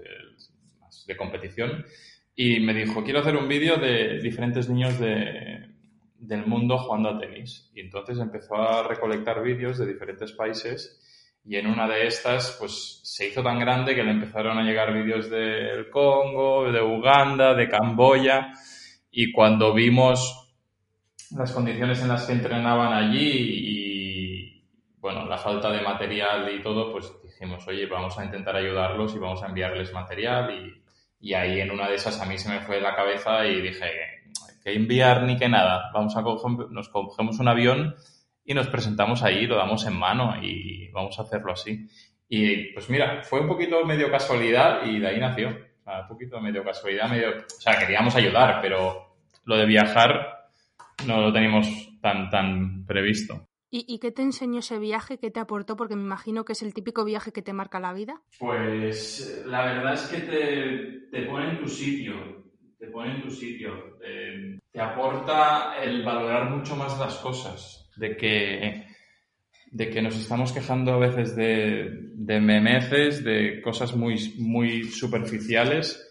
de, 1.05 1.15
competición. 1.15 1.85
Y 2.35 2.61
me 2.61 2.73
dijo, 2.73 3.03
quiero 3.03 3.19
hacer 3.19 3.37
un 3.37 3.47
vídeo 3.47 3.77
de 3.77 4.21
diferentes 4.23 4.67
niños 4.69 4.97
del 4.97 6.47
mundo 6.47 6.79
jugando 6.79 7.09
a 7.09 7.19
tenis. 7.19 7.69
Y 7.75 7.81
entonces 7.81 8.17
empezó 8.17 8.55
a 8.55 8.87
recolectar 8.87 9.43
vídeos 9.43 9.77
de 9.77 9.85
diferentes 9.85 10.31
países 10.31 11.02
y 11.45 11.57
en 11.57 11.67
una 11.67 11.87
de 11.87 12.07
estas 12.07 12.55
pues 12.59 13.01
se 13.03 13.27
hizo 13.27 13.43
tan 13.43 13.59
grande 13.59 13.95
que 13.95 14.03
le 14.03 14.11
empezaron 14.11 14.57
a 14.57 14.63
llegar 14.63 14.93
vídeos 14.93 15.29
del 15.29 15.89
Congo, 15.89 16.71
de 16.71 16.81
Uganda, 16.81 17.53
de 17.53 17.67
Camboya. 17.67 18.51
Y 19.11 19.31
cuando 19.31 19.73
vimos 19.73 20.51
las 21.35 21.51
condiciones 21.51 22.01
en 22.01 22.09
las 22.09 22.25
que 22.25 22.33
entrenaban 22.33 22.93
allí 22.93 23.31
y 23.31 23.83
bueno, 24.99 25.25
la 25.25 25.37
falta 25.37 25.69
de 25.69 25.81
material 25.81 26.49
y 26.55 26.61
todo, 26.61 26.91
pues 26.91 27.11
dijimos, 27.21 27.67
oye, 27.67 27.85
vamos 27.87 28.17
a 28.17 28.23
intentar 28.23 28.55
ayudarlos 28.55 29.13
y 29.13 29.19
vamos 29.19 29.43
a 29.43 29.47
enviarles 29.47 29.91
material 29.91 30.49
y, 30.51 30.81
y 31.19 31.33
ahí 31.33 31.59
en 31.59 31.71
una 31.71 31.89
de 31.89 31.95
esas 31.95 32.21
a 32.21 32.25
mí 32.25 32.37
se 32.37 32.49
me 32.49 32.61
fue 32.61 32.79
la 32.79 32.95
cabeza 32.95 33.45
y 33.45 33.61
dije, 33.61 33.85
que 34.63 34.73
enviar 34.73 35.23
ni 35.23 35.37
que 35.37 35.49
nada, 35.49 35.91
vamos 35.93 36.15
a 36.15 36.23
coger, 36.23 36.71
nos 36.71 36.87
cogemos 36.87 37.37
un 37.39 37.49
avión 37.49 37.95
y 38.45 38.53
nos 38.53 38.67
presentamos 38.67 39.23
ahí, 39.23 39.45
lo 39.47 39.55
damos 39.55 39.85
en 39.85 39.97
mano 39.97 40.35
y 40.41 40.89
vamos 40.89 41.17
a 41.19 41.23
hacerlo 41.23 41.53
así. 41.53 41.87
Y 42.27 42.73
pues 42.73 42.89
mira, 42.89 43.23
fue 43.23 43.41
un 43.41 43.47
poquito 43.47 43.85
medio 43.85 44.09
casualidad 44.09 44.85
y 44.85 44.99
de 44.99 45.07
ahí 45.07 45.19
nació. 45.19 45.49
O 45.49 45.83
sea, 45.83 46.01
un 46.01 46.07
poquito 46.07 46.39
medio 46.39 46.63
casualidad, 46.63 47.09
medio... 47.09 47.29
O 47.29 47.61
sea, 47.61 47.77
queríamos 47.77 48.15
ayudar, 48.15 48.59
pero 48.61 49.15
lo 49.45 49.57
de 49.57 49.65
viajar 49.65 50.49
no 51.05 51.21
lo 51.21 51.33
teníamos 51.33 51.67
tan, 52.01 52.29
tan 52.29 52.85
previsto. 52.85 53.47
¿Y, 53.75 53.97
qué 53.97 54.11
te 54.11 54.21
enseñó 54.21 54.59
ese 54.59 54.77
viaje? 54.77 55.17
¿Qué 55.17 55.31
te 55.31 55.39
aportó? 55.39 55.75
Porque 55.75 55.95
me 55.95 56.03
imagino 56.03 56.45
que 56.45 56.53
es 56.53 56.61
el 56.61 56.75
típico 56.75 57.03
viaje 57.05 57.31
que 57.31 57.41
te 57.41 57.53
marca 57.53 57.79
la 57.79 57.91
vida. 57.91 58.21
Pues 58.37 59.43
la 59.47 59.65
verdad 59.65 59.93
es 59.93 60.01
que 60.03 60.19
te, 60.19 61.07
te 61.09 61.25
pone 61.25 61.49
en 61.49 61.59
tu 61.59 61.67
sitio, 61.67 62.13
te 62.77 62.85
pone 62.91 63.15
en 63.15 63.23
tu 63.23 63.31
sitio. 63.31 63.97
te 64.71 64.79
aporta 64.79 65.75
el 65.81 66.03
valorar 66.03 66.51
mucho 66.51 66.75
más 66.75 66.99
las 66.99 67.15
cosas, 67.15 67.82
de 67.95 68.17
que, 68.17 68.85
de 69.71 69.89
que 69.89 70.01
nos 70.01 70.15
estamos 70.15 70.51
quejando 70.51 70.93
a 70.93 70.99
veces 70.99 71.35
de, 71.35 71.89
de 72.13 72.39
memeces, 72.39 73.23
de 73.23 73.61
cosas 73.61 73.95
muy, 73.95 74.33
muy 74.37 74.83
superficiales 74.83 76.09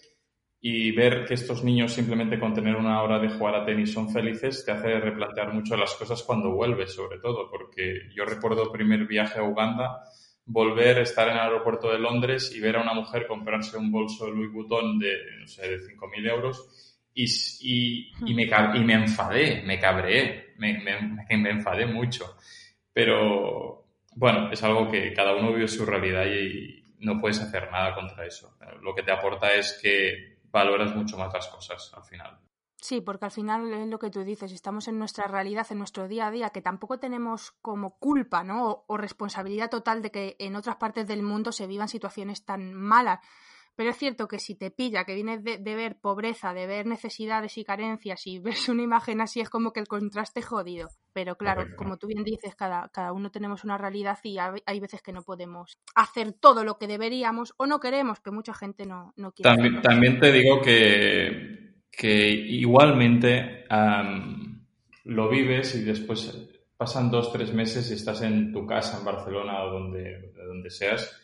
y 0.64 0.92
ver 0.92 1.24
que 1.24 1.34
estos 1.34 1.64
niños 1.64 1.92
simplemente 1.92 2.38
con 2.38 2.54
tener 2.54 2.76
una 2.76 3.02
hora 3.02 3.18
de 3.18 3.30
jugar 3.30 3.56
a 3.56 3.64
tenis 3.66 3.92
son 3.92 4.10
felices 4.10 4.64
te 4.64 4.70
hace 4.70 5.00
replantear 5.00 5.52
mucho 5.52 5.76
las 5.76 5.94
cosas 5.94 6.22
cuando 6.22 6.52
vuelves, 6.52 6.92
sobre 6.94 7.18
todo, 7.18 7.50
porque 7.50 8.02
yo 8.14 8.24
recuerdo 8.24 8.70
primer 8.70 9.06
viaje 9.06 9.40
a 9.40 9.42
Uganda, 9.42 10.04
volver, 10.44 10.98
estar 10.98 11.28
en 11.28 11.34
el 11.34 11.40
aeropuerto 11.40 11.90
de 11.90 11.98
Londres 11.98 12.52
y 12.54 12.60
ver 12.60 12.76
a 12.76 12.82
una 12.82 12.94
mujer 12.94 13.26
comprarse 13.26 13.76
un 13.76 13.90
bolso 13.90 14.30
Louis 14.30 14.52
Vuitton 14.52 15.00
de, 15.00 15.12
no 15.40 15.48
sé, 15.48 15.68
de 15.68 15.78
5.000 15.78 16.30
euros 16.30 16.92
y, 17.12 17.24
y, 17.60 18.12
y, 18.24 18.34
me, 18.34 18.44
y 18.44 18.84
me 18.84 18.94
enfadé, 18.94 19.62
me 19.64 19.80
cabreé, 19.80 20.51
me, 20.70 21.26
me, 21.28 21.36
me 21.38 21.50
enfadé 21.50 21.86
mucho. 21.86 22.36
Pero 22.92 23.86
bueno, 24.14 24.50
es 24.52 24.62
algo 24.62 24.90
que 24.90 25.12
cada 25.12 25.34
uno 25.34 25.52
vive 25.52 25.68
su 25.68 25.84
realidad 25.84 26.26
y 26.26 26.84
no 26.98 27.20
puedes 27.20 27.40
hacer 27.40 27.70
nada 27.70 27.94
contra 27.94 28.26
eso. 28.26 28.56
Lo 28.80 28.94
que 28.94 29.02
te 29.02 29.12
aporta 29.12 29.52
es 29.54 29.78
que 29.82 30.38
valoras 30.50 30.94
mucho 30.94 31.16
más 31.16 31.32
las 31.32 31.48
cosas 31.48 31.92
al 31.94 32.04
final. 32.04 32.38
Sí, 32.76 33.00
porque 33.00 33.26
al 33.26 33.30
final 33.30 33.72
es 33.72 33.86
lo 33.86 34.00
que 34.00 34.10
tú 34.10 34.24
dices, 34.24 34.50
estamos 34.50 34.88
en 34.88 34.98
nuestra 34.98 35.28
realidad, 35.28 35.68
en 35.70 35.78
nuestro 35.78 36.08
día 36.08 36.26
a 36.26 36.30
día, 36.32 36.50
que 36.50 36.62
tampoco 36.62 36.98
tenemos 36.98 37.52
como 37.62 37.96
culpa, 37.98 38.42
¿no? 38.42 38.84
O, 38.88 38.96
responsabilidad 38.96 39.70
total 39.70 40.02
de 40.02 40.10
que 40.10 40.36
en 40.40 40.56
otras 40.56 40.76
partes 40.76 41.06
del 41.06 41.22
mundo 41.22 41.52
se 41.52 41.68
vivan 41.68 41.88
situaciones 41.88 42.44
tan 42.44 42.74
malas. 42.74 43.20
Pero 43.74 43.90
es 43.90 43.96
cierto 43.96 44.28
que 44.28 44.38
si 44.38 44.54
te 44.54 44.70
pilla, 44.70 45.04
que 45.04 45.14
vienes 45.14 45.42
de, 45.42 45.58
ver 45.58 45.96
pobreza, 46.00 46.52
de 46.52 46.66
ver 46.66 46.86
necesidades 46.86 47.56
y 47.56 47.64
carencias 47.64 48.26
y 48.26 48.38
ves 48.40 48.68
una 48.68 48.82
imagen 48.82 49.20
así, 49.20 49.40
es 49.40 49.48
como 49.48 49.72
que 49.72 49.80
el 49.80 49.88
contraste 49.88 50.42
jodido. 50.42 50.88
Pero 51.12 51.36
claro, 51.36 51.64
como 51.76 51.96
tú 51.96 52.06
bien 52.06 52.24
dices, 52.24 52.54
cada, 52.54 52.88
cada 52.88 53.12
uno 53.12 53.30
tenemos 53.30 53.64
una 53.64 53.78
realidad 53.78 54.18
y 54.22 54.38
hay 54.38 54.80
veces 54.80 55.02
que 55.02 55.12
no 55.12 55.22
podemos 55.22 55.78
hacer 55.94 56.32
todo 56.32 56.64
lo 56.64 56.78
que 56.78 56.86
deberíamos 56.86 57.54
o 57.56 57.66
no 57.66 57.80
queremos, 57.80 58.20
que 58.20 58.30
mucha 58.30 58.54
gente 58.54 58.86
no, 58.86 59.12
no 59.16 59.32
quiere. 59.32 59.54
También, 59.54 59.82
también 59.82 60.20
te 60.20 60.32
digo 60.32 60.60
que, 60.60 61.74
que 61.90 62.28
igualmente 62.28 63.64
lo 65.04 65.28
vives 65.28 65.74
y 65.74 65.84
después 65.84 66.48
pasan 66.76 67.10
dos, 67.10 67.32
tres 67.32 67.52
meses 67.52 67.90
y 67.90 67.94
estás 67.94 68.22
en 68.22 68.52
tu 68.52 68.66
casa 68.66 68.98
en 68.98 69.04
Barcelona 69.04 69.62
o 69.64 69.70
donde, 69.70 70.32
donde 70.34 70.70
seas 70.70 71.21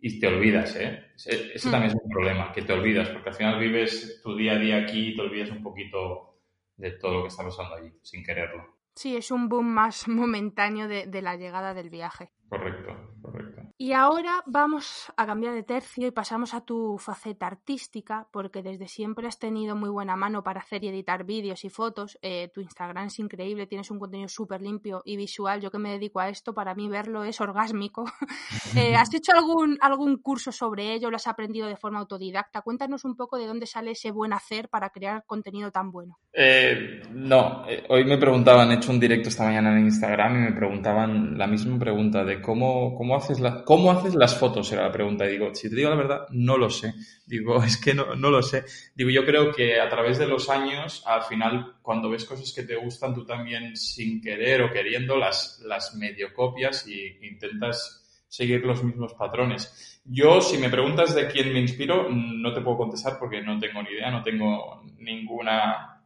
y 0.00 0.18
te 0.18 0.26
olvidas, 0.26 0.76
¿eh? 0.76 1.12
Ese, 1.16 1.68
hmm. 1.68 1.70
también 1.70 1.92
es 1.92 2.02
un 2.02 2.10
problema, 2.10 2.52
que 2.52 2.62
te 2.62 2.72
olvidas, 2.72 3.08
porque 3.10 3.28
al 3.28 3.34
final 3.34 3.60
vives 3.60 4.20
tu 4.22 4.34
día 4.36 4.52
a 4.52 4.58
día 4.58 4.76
aquí 4.78 5.08
y 5.08 5.16
te 5.16 5.22
olvidas 5.22 5.50
un 5.50 5.62
poquito 5.62 6.38
de 6.76 6.92
todo 6.92 7.14
lo 7.14 7.22
que 7.22 7.28
está 7.28 7.44
pasando 7.44 7.76
allí, 7.76 7.92
sin 8.02 8.24
quererlo. 8.24 8.78
Sí, 8.94 9.16
es 9.16 9.30
un 9.30 9.48
boom 9.48 9.66
más 9.66 10.08
momentáneo 10.08 10.88
de 10.88 11.22
la 11.22 11.36
llegada 11.36 11.74
del 11.74 11.90
viaje. 11.90 12.30
Correcto, 12.50 12.96
correcto. 13.22 13.62
Y 13.78 13.92
ahora 13.92 14.42
vamos 14.44 15.10
a 15.16 15.24
cambiar 15.24 15.54
de 15.54 15.62
tercio 15.62 16.08
y 16.08 16.10
pasamos 16.10 16.52
a 16.52 16.62
tu 16.62 16.98
faceta 16.98 17.46
artística, 17.46 18.26
porque 18.32 18.60
desde 18.60 18.88
siempre 18.88 19.28
has 19.28 19.38
tenido 19.38 19.76
muy 19.76 19.88
buena 19.88 20.16
mano 20.16 20.42
para 20.42 20.60
hacer 20.60 20.82
y 20.82 20.88
editar 20.88 21.24
vídeos 21.24 21.64
y 21.64 21.70
fotos. 21.70 22.18
Eh, 22.22 22.50
tu 22.52 22.60
Instagram 22.60 23.06
es 23.06 23.20
increíble, 23.20 23.68
tienes 23.68 23.90
un 23.92 24.00
contenido 24.00 24.28
súper 24.28 24.62
limpio 24.62 25.00
y 25.04 25.16
visual. 25.16 25.60
Yo 25.60 25.70
que 25.70 25.78
me 25.78 25.92
dedico 25.92 26.18
a 26.18 26.28
esto, 26.28 26.52
para 26.52 26.74
mí 26.74 26.88
verlo 26.88 27.22
es 27.24 27.40
orgásmico. 27.40 28.04
Eh, 28.76 28.94
¿Has 28.94 29.12
hecho 29.14 29.32
algún, 29.32 29.78
algún 29.80 30.18
curso 30.18 30.52
sobre 30.52 30.94
ello? 30.94 31.10
¿Lo 31.10 31.16
has 31.16 31.26
aprendido 31.26 31.66
de 31.66 31.76
forma 31.76 31.98
autodidacta? 31.98 32.62
Cuéntanos 32.62 33.04
un 33.04 33.16
poco 33.16 33.36
de 33.36 33.46
dónde 33.46 33.66
sale 33.66 33.92
ese 33.92 34.12
buen 34.12 34.32
hacer 34.32 34.68
para 34.68 34.90
crear 34.90 35.24
contenido 35.26 35.72
tan 35.72 35.90
bueno. 35.90 36.18
Eh, 36.32 37.02
no, 37.10 37.64
hoy 37.88 38.04
me 38.04 38.16
preguntaban, 38.16 38.70
he 38.70 38.74
hecho 38.74 38.92
un 38.92 39.00
directo 39.00 39.28
esta 39.28 39.44
mañana 39.44 39.72
en 39.72 39.86
Instagram 39.86 40.36
y 40.36 40.50
me 40.50 40.52
preguntaban 40.52 41.36
la 41.36 41.48
misma 41.48 41.78
pregunta 41.78 42.24
de 42.24 42.39
cómo, 42.40 42.96
cómo, 42.96 43.16
haces 43.16 43.40
la, 43.40 43.64
cómo 43.64 43.90
haces 43.90 44.14
las 44.14 44.38
fotos, 44.38 44.70
era 44.72 44.82
la 44.82 44.92
pregunta. 44.92 45.26
Y 45.26 45.32
digo, 45.32 45.54
si 45.54 45.68
te 45.68 45.76
digo 45.76 45.90
la 45.90 45.96
verdad, 45.96 46.26
no 46.30 46.56
lo 46.56 46.70
sé. 46.70 46.94
Digo, 47.26 47.62
es 47.64 47.76
que 47.76 47.94
no, 47.94 48.14
no 48.14 48.30
lo 48.30 48.42
sé. 48.42 48.64
Digo, 48.94 49.10
yo 49.10 49.24
creo 49.24 49.52
que 49.52 49.80
a 49.80 49.88
través 49.88 50.18
de 50.18 50.26
los 50.26 50.48
años, 50.48 51.02
al 51.06 51.22
final, 51.22 51.76
cuando 51.82 52.10
ves 52.10 52.24
cosas 52.24 52.52
que 52.52 52.62
te 52.62 52.76
gustan, 52.76 53.14
tú 53.14 53.24
también 53.24 53.76
sin 53.76 54.20
querer 54.20 54.62
o 54.62 54.70
queriendo 54.70 55.16
las, 55.16 55.60
las 55.66 55.94
medio 55.94 56.32
copias 56.32 56.86
y 56.86 57.18
intentas 57.26 58.24
seguir 58.28 58.64
los 58.64 58.82
mismos 58.84 59.14
patrones. 59.14 60.00
Yo, 60.04 60.40
si 60.40 60.56
me 60.56 60.70
preguntas 60.70 61.14
de 61.14 61.26
quién 61.28 61.52
me 61.52 61.60
inspiro, 61.60 62.08
no 62.08 62.52
te 62.54 62.60
puedo 62.60 62.78
contestar 62.78 63.18
porque 63.18 63.42
no 63.42 63.58
tengo 63.58 63.82
ni 63.82 63.90
idea, 63.90 64.10
no 64.10 64.22
tengo 64.22 64.82
ninguna, 64.98 66.04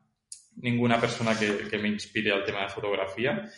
ninguna 0.57 0.99
persona 0.99 1.39
que, 1.39 1.69
que 1.69 1.79
me 1.79 1.89
inspire 1.89 2.33
al 2.33 2.45
tema 2.45 2.63
de 2.63 2.71
fotografía, 2.71 3.49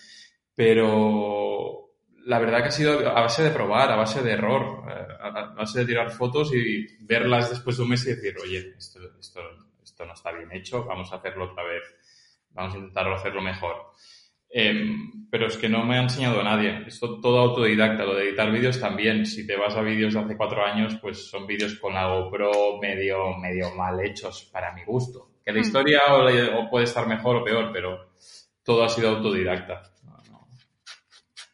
pero 0.54 1.85
la 2.26 2.40
verdad 2.40 2.60
que 2.60 2.68
ha 2.68 2.72
sido 2.72 3.08
a 3.08 3.20
base 3.20 3.44
de 3.44 3.50
probar, 3.50 3.90
a 3.90 3.96
base 3.96 4.20
de 4.20 4.32
error, 4.32 4.84
eh, 4.90 5.06
a 5.20 5.54
base 5.54 5.80
de 5.80 5.86
tirar 5.86 6.10
fotos 6.10 6.52
y 6.52 6.84
verlas 7.00 7.50
después 7.50 7.76
de 7.76 7.84
un 7.84 7.90
mes 7.90 8.04
y 8.04 8.10
decir, 8.10 8.34
oye, 8.42 8.74
esto, 8.76 8.98
esto, 9.18 9.40
esto 9.82 10.04
no 10.04 10.12
está 10.12 10.32
bien 10.32 10.50
hecho, 10.50 10.84
vamos 10.84 11.12
a 11.12 11.16
hacerlo 11.16 11.44
otra 11.44 11.62
vez, 11.62 11.84
vamos 12.50 12.74
a 12.74 12.78
intentarlo 12.78 13.14
hacerlo 13.14 13.40
mejor. 13.42 13.76
Em, 14.50 15.28
pero 15.30 15.46
es 15.46 15.56
que 15.56 15.68
no 15.68 15.84
me 15.84 15.98
ha 15.98 16.02
enseñado 16.02 16.40
a 16.40 16.44
nadie. 16.44 16.84
Esto 16.86 17.20
todo 17.20 17.40
autodidacta. 17.40 18.04
Lo 18.04 18.14
de 18.14 18.28
editar 18.28 18.50
vídeos 18.50 18.80
también. 18.80 19.26
Si 19.26 19.46
te 19.46 19.56
vas 19.56 19.76
a 19.76 19.82
vídeos 19.82 20.14
de 20.14 20.20
hace 20.20 20.36
cuatro 20.36 20.64
años, 20.64 20.96
pues 21.02 21.28
son 21.28 21.46
vídeos 21.46 21.74
con 21.80 21.94
la 21.94 22.08
GoPro 22.08 22.78
medio, 22.80 23.36
medio 23.36 23.74
mal 23.74 24.00
hechos 24.00 24.48
para 24.52 24.72
mi 24.72 24.84
gusto. 24.84 25.32
Que 25.44 25.52
la 25.52 25.58
hmm. 25.58 25.62
historia 25.62 26.00
o 26.58 26.70
puede 26.70 26.84
estar 26.84 27.06
mejor 27.06 27.36
o 27.36 27.44
peor, 27.44 27.70
pero 27.72 28.12
todo 28.62 28.84
ha 28.84 28.88
sido 28.88 29.10
autodidacta 29.10 29.95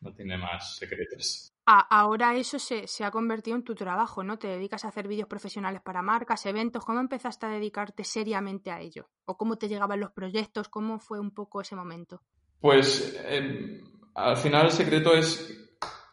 no 0.03 0.13
tiene 0.13 0.37
más 0.37 0.77
secretos. 0.77 1.53
ahora 1.65 2.37
eso 2.37 2.59
se, 2.59 2.87
ha 3.05 3.11
convertido 3.11 3.57
en 3.57 3.65
tu 3.65 3.75
trabajo, 3.75 4.23
¿no? 4.23 4.39
Te 4.39 4.49
dedicas 4.49 4.85
a 4.85 4.89
hacer 4.89 5.09
vídeos 5.09 5.29
profesionales 5.29 5.81
para 5.81 6.03
marcas, 6.03 6.45
eventos. 6.47 6.85
¿Cómo 6.85 7.01
empezaste 7.01 7.47
a 7.47 7.51
dedicarte 7.51 8.05
seriamente 8.05 8.71
a 8.71 8.81
ello? 8.81 9.09
¿O 9.25 9.37
cómo 9.37 9.57
te 9.57 9.69
llegaban 9.69 10.01
los 10.01 10.11
proyectos? 10.11 10.69
¿Cómo 10.69 10.99
fue 10.99 11.21
un 11.21 11.33
poco 11.33 11.61
ese 11.61 11.77
momento? 11.77 12.23
Pues 12.61 13.19
em, 13.25 13.83
al 14.15 14.37
final 14.37 14.67
el 14.67 14.73
secreto 14.73 15.15
es 15.15 15.59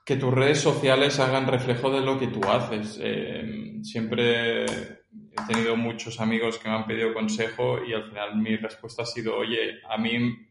que 0.05 0.15
tus 0.15 0.33
redes 0.33 0.59
sociales 0.59 1.19
hagan 1.19 1.47
reflejo 1.47 1.91
de 1.91 2.01
lo 2.01 2.17
que 2.19 2.27
tú 2.27 2.43
haces. 2.47 2.99
Em, 3.01 3.83
siempre 3.83 4.63
he 4.65 5.47
tenido 5.47 5.75
muchos 5.75 6.19
amigos 6.19 6.57
que 6.57 6.69
me 6.69 6.75
han 6.75 6.85
pedido 6.85 7.13
consejo 7.13 7.83
y 7.83 7.93
al 7.93 8.09
final 8.09 8.35
mi 8.37 8.55
respuesta 8.57 9.03
ha 9.03 9.05
sido, 9.05 9.37
oye, 9.37 9.79
a 9.87 9.97
mí 9.97 10.48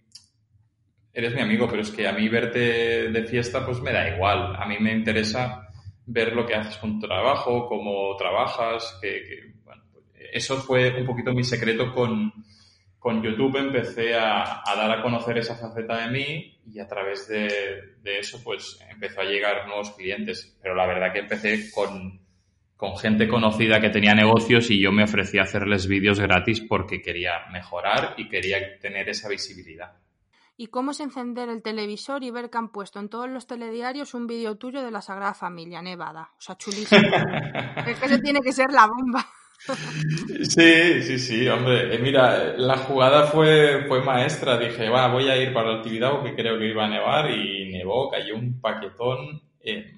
eres 1.12 1.34
mi 1.34 1.40
amigo, 1.40 1.66
pero 1.68 1.82
es 1.82 1.90
que 1.90 2.06
a 2.06 2.12
mí 2.12 2.28
verte 2.28 3.10
de 3.10 3.24
fiesta 3.24 3.64
pues 3.64 3.80
me 3.80 3.92
da 3.92 4.08
igual. 4.08 4.56
A 4.56 4.66
mí 4.66 4.76
me 4.80 4.92
interesa 4.92 5.68
ver 6.06 6.34
lo 6.34 6.46
que 6.46 6.54
haces 6.54 6.76
con 6.76 7.00
tu 7.00 7.06
trabajo, 7.06 7.66
cómo 7.68 8.16
trabajas, 8.16 8.98
que, 9.00 9.52
bueno, 9.64 9.82
eso 10.32 10.56
fue 10.58 11.00
un 11.00 11.06
poquito 11.06 11.32
mi 11.32 11.44
secreto 11.44 11.92
con, 11.92 12.32
con 12.98 13.22
YouTube. 13.22 13.56
Empecé 13.56 14.14
a, 14.14 14.62
dar 14.64 14.90
a 14.90 15.02
conocer 15.02 15.38
esa 15.38 15.56
faceta 15.56 16.06
de 16.06 16.10
mí 16.10 16.60
y 16.66 16.78
a 16.80 16.86
través 16.86 17.28
de, 17.28 17.96
de, 18.02 18.18
eso 18.18 18.40
pues 18.42 18.78
empezó 18.90 19.20
a 19.20 19.24
llegar 19.24 19.66
nuevos 19.66 19.90
clientes. 19.90 20.56
Pero 20.62 20.74
la 20.74 20.86
verdad 20.86 21.12
que 21.12 21.20
empecé 21.20 21.70
con, 21.72 22.20
con 22.76 22.96
gente 22.96 23.28
conocida 23.28 23.80
que 23.80 23.90
tenía 23.90 24.14
negocios 24.14 24.70
y 24.70 24.80
yo 24.80 24.92
me 24.92 25.04
ofrecía 25.04 25.42
hacerles 25.42 25.88
vídeos 25.88 26.20
gratis 26.20 26.60
porque 26.60 27.02
quería 27.02 27.46
mejorar 27.52 28.14
y 28.16 28.28
quería 28.28 28.78
tener 28.78 29.08
esa 29.08 29.28
visibilidad 29.28 29.92
y 30.60 30.66
cómo 30.66 30.90
es 30.90 30.98
encender 30.98 31.48
el 31.48 31.62
televisor 31.62 32.24
y 32.24 32.32
ver 32.32 32.50
que 32.50 32.58
han 32.58 32.72
puesto 32.72 32.98
en 32.98 33.08
todos 33.08 33.30
los 33.30 33.46
telediarios 33.46 34.12
un 34.12 34.26
vídeo 34.26 34.56
tuyo 34.56 34.82
de 34.82 34.90
la 34.90 35.00
Sagrada 35.00 35.32
Familia, 35.32 35.80
Nevada. 35.80 36.32
O 36.36 36.40
sea, 36.40 36.56
chulísimo. 36.56 37.00
es 37.86 37.98
que 38.00 38.06
eso 38.06 38.18
tiene 38.18 38.40
que 38.40 38.50
ser 38.50 38.66
la 38.72 38.88
bomba. 38.88 39.24
sí, 40.42 41.02
sí, 41.02 41.18
sí, 41.20 41.48
hombre. 41.48 41.94
Eh, 41.94 42.00
mira, 42.00 42.56
la 42.56 42.76
jugada 42.76 43.28
fue, 43.28 43.84
fue 43.86 44.02
maestra. 44.02 44.58
Dije, 44.58 44.90
va, 44.90 45.06
voy 45.06 45.28
a 45.28 45.40
ir 45.40 45.52
para 45.52 45.70
la 45.70 45.76
actividad 45.76 46.10
porque 46.10 46.34
creo 46.34 46.58
que 46.58 46.70
iba 46.70 46.86
a 46.86 46.90
nevar 46.90 47.30
y 47.30 47.70
nevó, 47.70 48.10
cayó 48.10 48.34
un 48.34 48.60
paquetón. 48.60 49.40
Eh, 49.60 49.94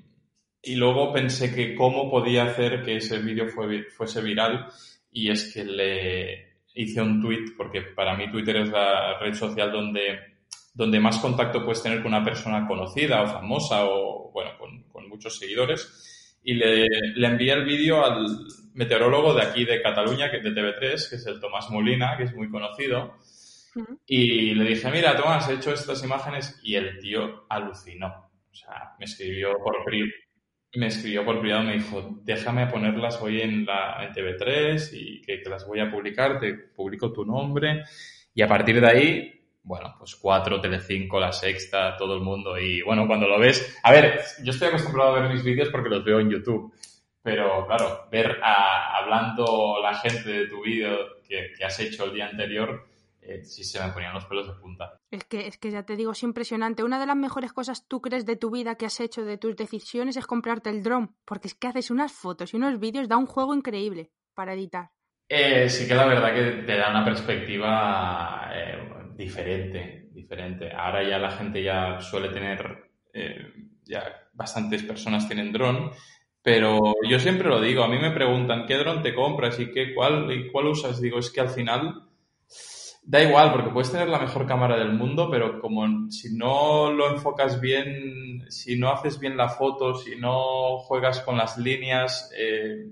y 0.62 0.74
luego 0.76 1.10
pensé 1.10 1.54
que 1.54 1.74
cómo 1.74 2.10
podía 2.10 2.44
hacer 2.44 2.82
que 2.84 2.96
ese 2.96 3.18
vídeo 3.18 3.46
fuese 3.48 4.20
viral 4.20 4.66
y 5.10 5.30
es 5.30 5.54
que 5.54 5.64
le 5.64 6.50
hice 6.74 7.00
un 7.00 7.22
tweet, 7.22 7.54
porque 7.56 7.80
para 7.80 8.14
mí 8.14 8.30
Twitter 8.30 8.56
es 8.56 8.68
la 8.68 9.18
red 9.18 9.32
social 9.32 9.72
donde 9.72 10.29
donde 10.72 11.00
más 11.00 11.18
contacto 11.18 11.64
puedes 11.64 11.82
tener 11.82 12.02
con 12.02 12.14
una 12.14 12.24
persona 12.24 12.66
conocida 12.66 13.22
o 13.22 13.26
famosa 13.26 13.84
o, 13.84 14.30
bueno, 14.32 14.52
con, 14.58 15.08
muchos 15.08 15.38
seguidores. 15.38 16.38
Y 16.42 16.54
le, 16.54 16.86
le 16.88 17.26
envié 17.26 17.52
el 17.52 17.64
vídeo 17.64 18.04
al 18.04 18.24
meteorólogo 18.74 19.34
de 19.34 19.42
aquí 19.42 19.64
de 19.64 19.82
Cataluña, 19.82 20.30
que 20.30 20.38
de 20.38 20.50
TV3, 20.50 21.10
que 21.10 21.16
es 21.16 21.26
el 21.26 21.40
Tomás 21.40 21.68
Molina, 21.70 22.16
que 22.16 22.24
es 22.24 22.34
muy 22.34 22.48
conocido. 22.48 23.18
Y 24.06 24.54
le 24.54 24.64
dije, 24.64 24.90
mira, 24.90 25.16
Tomás, 25.16 25.48
he 25.48 25.54
hecho 25.54 25.72
estas 25.72 26.02
imágenes 26.04 26.60
y 26.62 26.76
el 26.76 26.98
tío 26.98 27.44
alucinó. 27.48 28.30
O 28.50 28.54
sea, 28.54 28.94
me 28.98 29.04
escribió 29.04 29.52
por 29.62 29.84
me 30.72 30.86
escribió 30.86 31.24
por 31.24 31.40
privado, 31.40 31.64
me 31.64 31.74
dijo, 31.74 32.20
déjame 32.22 32.68
ponerlas 32.68 33.20
hoy 33.20 33.40
en, 33.40 33.66
la, 33.66 34.04
en 34.04 34.12
TV3 34.12 34.90
y 34.92 35.20
que, 35.20 35.40
que 35.42 35.50
las 35.50 35.66
voy 35.66 35.80
a 35.80 35.90
publicar, 35.90 36.38
te 36.38 36.54
publico 36.54 37.12
tu 37.12 37.24
nombre. 37.24 37.82
Y 38.32 38.42
a 38.42 38.48
partir 38.48 38.80
de 38.80 38.86
ahí 38.86 39.39
bueno, 39.70 39.94
pues 39.96 40.16
cuatro, 40.16 40.60
Telecinco, 40.60 41.20
La 41.20 41.30
Sexta, 41.30 41.96
todo 41.96 42.14
el 42.14 42.22
mundo. 42.22 42.58
Y 42.58 42.82
bueno, 42.82 43.06
cuando 43.06 43.28
lo 43.28 43.38
ves, 43.38 43.78
a 43.84 43.92
ver, 43.92 44.20
yo 44.42 44.50
estoy 44.50 44.66
acostumbrado 44.66 45.14
a 45.14 45.20
ver 45.20 45.30
mis 45.30 45.44
vídeos 45.44 45.68
porque 45.68 45.88
los 45.88 46.04
veo 46.04 46.18
en 46.18 46.28
YouTube. 46.28 46.74
Pero 47.22 47.64
claro, 47.68 48.08
ver 48.10 48.40
hablando 48.42 49.78
la 49.80 49.94
gente 49.94 50.28
de 50.28 50.46
tu 50.48 50.64
vídeo 50.64 51.22
que, 51.28 51.52
has 51.64 51.78
hecho 51.78 52.06
el 52.06 52.14
día 52.14 52.26
anterior, 52.26 52.84
eh, 53.22 53.44
sí 53.44 53.62
se 53.62 53.78
me 53.80 53.92
ponían 53.92 54.12
los 54.12 54.24
pelos 54.24 54.48
de 54.48 54.54
punta. 54.54 54.96
Es 55.08 55.22
que, 55.22 55.46
es 55.46 55.56
que 55.56 55.70
ya 55.70 55.84
te 55.84 55.94
digo, 55.94 56.10
es 56.10 56.22
impresionante. 56.24 56.82
Una 56.82 56.98
de 56.98 57.06
las 57.06 57.16
mejores 57.16 57.52
cosas 57.52 57.86
tú 57.86 58.00
crees 58.00 58.26
de 58.26 58.34
tu 58.34 58.50
vida 58.50 58.74
que 58.74 58.86
has 58.86 58.98
hecho, 58.98 59.24
de 59.24 59.38
tus 59.38 59.54
decisiones, 59.54 60.16
es 60.16 60.26
comprarte 60.26 60.70
el 60.70 60.82
drone. 60.82 61.10
Porque 61.24 61.46
es 61.46 61.54
que 61.54 61.68
haces 61.68 61.92
unas 61.92 62.10
fotos 62.10 62.54
y 62.54 62.56
unos 62.56 62.80
vídeos, 62.80 63.06
da 63.06 63.16
un 63.16 63.26
juego 63.26 63.54
increíble 63.54 64.10
para 64.34 64.54
editar. 64.54 64.90
Eh, 65.28 65.68
sí 65.68 65.86
que 65.86 65.94
la 65.94 66.06
verdad 66.06 66.34
que 66.34 66.64
te 66.64 66.76
da 66.76 66.90
una 66.90 67.04
perspectiva 67.04 68.50
eh, 68.52 68.99
diferente, 69.20 70.08
diferente. 70.12 70.72
Ahora 70.72 71.08
ya 71.08 71.18
la 71.18 71.30
gente 71.30 71.62
ya 71.62 72.00
suele 72.00 72.30
tener, 72.30 72.90
eh, 73.12 73.52
ya 73.84 74.02
bastantes 74.32 74.82
personas 74.82 75.26
tienen 75.26 75.52
dron, 75.52 75.90
pero 76.42 76.94
yo 77.08 77.18
siempre 77.18 77.48
lo 77.48 77.60
digo, 77.60 77.82
a 77.84 77.88
mí 77.88 77.98
me 77.98 78.10
preguntan, 78.10 78.66
¿qué 78.66 78.76
dron 78.76 79.02
te 79.02 79.14
compras 79.14 79.60
y 79.60 79.70
qué, 79.70 79.94
cuál, 79.94 80.32
y 80.32 80.50
cuál 80.50 80.66
usas? 80.66 81.00
Digo, 81.00 81.18
es 81.18 81.30
que 81.30 81.40
al 81.40 81.50
final 81.50 82.10
Da 83.02 83.22
igual, 83.22 83.50
porque 83.52 83.70
puedes 83.70 83.90
tener 83.90 84.08
la 84.08 84.18
mejor 84.18 84.46
cámara 84.46 84.76
del 84.78 84.92
mundo, 84.92 85.28
pero 85.30 85.58
como 85.60 86.10
si 86.10 86.36
no 86.36 86.92
lo 86.92 87.10
enfocas 87.10 87.60
bien, 87.60 88.44
si 88.48 88.78
no 88.78 88.90
haces 88.90 89.18
bien 89.18 89.36
la 89.36 89.48
foto, 89.48 89.94
si 89.94 90.16
no 90.16 90.78
juegas 90.78 91.20
con 91.20 91.36
las 91.38 91.56
líneas, 91.56 92.30
eh, 92.36 92.90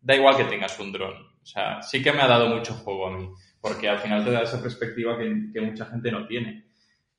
da 0.00 0.14
igual 0.14 0.36
que 0.36 0.44
tengas 0.44 0.78
un 0.78 0.92
dron. 0.92 1.12
O 1.42 1.46
sea, 1.46 1.82
sí 1.82 2.02
que 2.02 2.12
me 2.12 2.20
ha 2.22 2.28
dado 2.28 2.48
mucho 2.48 2.74
juego 2.74 3.08
a 3.08 3.18
mí, 3.18 3.28
porque 3.60 3.88
al 3.88 3.98
final 3.98 4.24
te 4.24 4.30
da 4.30 4.42
esa 4.42 4.62
perspectiva 4.62 5.18
que, 5.18 5.60
mucha 5.60 5.86
gente 5.86 6.12
no 6.12 6.26
tiene. 6.26 6.64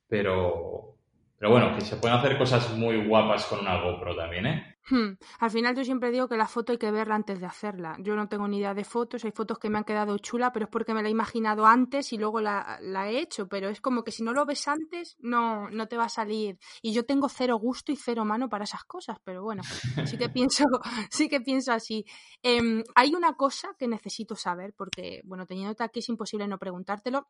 Pero, 0.07 0.95
pero 1.37 1.51
bueno, 1.51 1.75
que 1.75 1.81
se 1.81 1.97
pueden 1.97 2.17
hacer 2.17 2.37
cosas 2.37 2.75
muy 2.75 3.05
guapas 3.05 3.45
con 3.45 3.59
una 3.59 3.81
GoPro 3.81 4.15
también, 4.15 4.45
¿eh? 4.45 4.68
Hmm. 4.89 5.13
Al 5.39 5.51
final 5.51 5.75
yo 5.75 5.83
siempre 5.83 6.09
digo 6.11 6.27
que 6.27 6.37
la 6.37 6.47
foto 6.47 6.71
hay 6.71 6.77
que 6.77 6.91
verla 6.91 7.15
antes 7.15 7.39
de 7.39 7.45
hacerla. 7.45 7.95
Yo 7.99 8.15
no 8.15 8.27
tengo 8.27 8.47
ni 8.47 8.57
idea 8.57 8.73
de 8.73 8.83
fotos, 8.83 9.23
hay 9.25 9.31
fotos 9.31 9.59
que 9.59 9.69
me 9.69 9.77
han 9.77 9.83
quedado 9.83 10.17
chula, 10.17 10.51
pero 10.51 10.65
es 10.65 10.71
porque 10.71 10.93
me 10.93 11.01
la 11.01 11.09
he 11.09 11.11
imaginado 11.11 11.65
antes 11.65 12.11
y 12.13 12.17
luego 12.17 12.41
la, 12.41 12.79
he 12.81 13.19
hecho, 13.19 13.47
pero 13.47 13.69
es 13.69 13.81
como 13.81 14.03
que 14.03 14.11
si 14.11 14.23
no 14.23 14.33
lo 14.33 14.45
ves 14.45 14.67
antes 14.67 15.15
no, 15.19 15.69
no 15.69 15.87
te 15.87 15.97
va 15.97 16.05
a 16.05 16.09
salir. 16.09 16.57
Y 16.81 16.93
yo 16.93 17.05
tengo 17.05 17.29
cero 17.29 17.57
gusto 17.57 17.91
y 17.91 17.95
cero 17.95 18.25
mano 18.25 18.49
para 18.49 18.63
esas 18.63 18.83
cosas, 18.83 19.17
pero 19.23 19.43
bueno, 19.43 19.63
sí 20.05 20.17
que 20.17 20.29
pienso, 20.29 20.65
sí 21.11 21.29
que 21.29 21.41
pienso 21.41 21.71
así. 21.71 22.05
Em, 22.41 22.83
hay 22.95 23.13
una 23.13 23.33
cosa 23.33 23.69
que 23.77 23.87
necesito 23.87 24.35
saber, 24.35 24.73
porque 24.75 25.21
bueno, 25.23 25.45
teniendo 25.45 25.75
aquí 25.83 25.99
es 25.99 26.09
imposible 26.09 26.47
no 26.47 26.57
preguntártelo, 26.57 27.27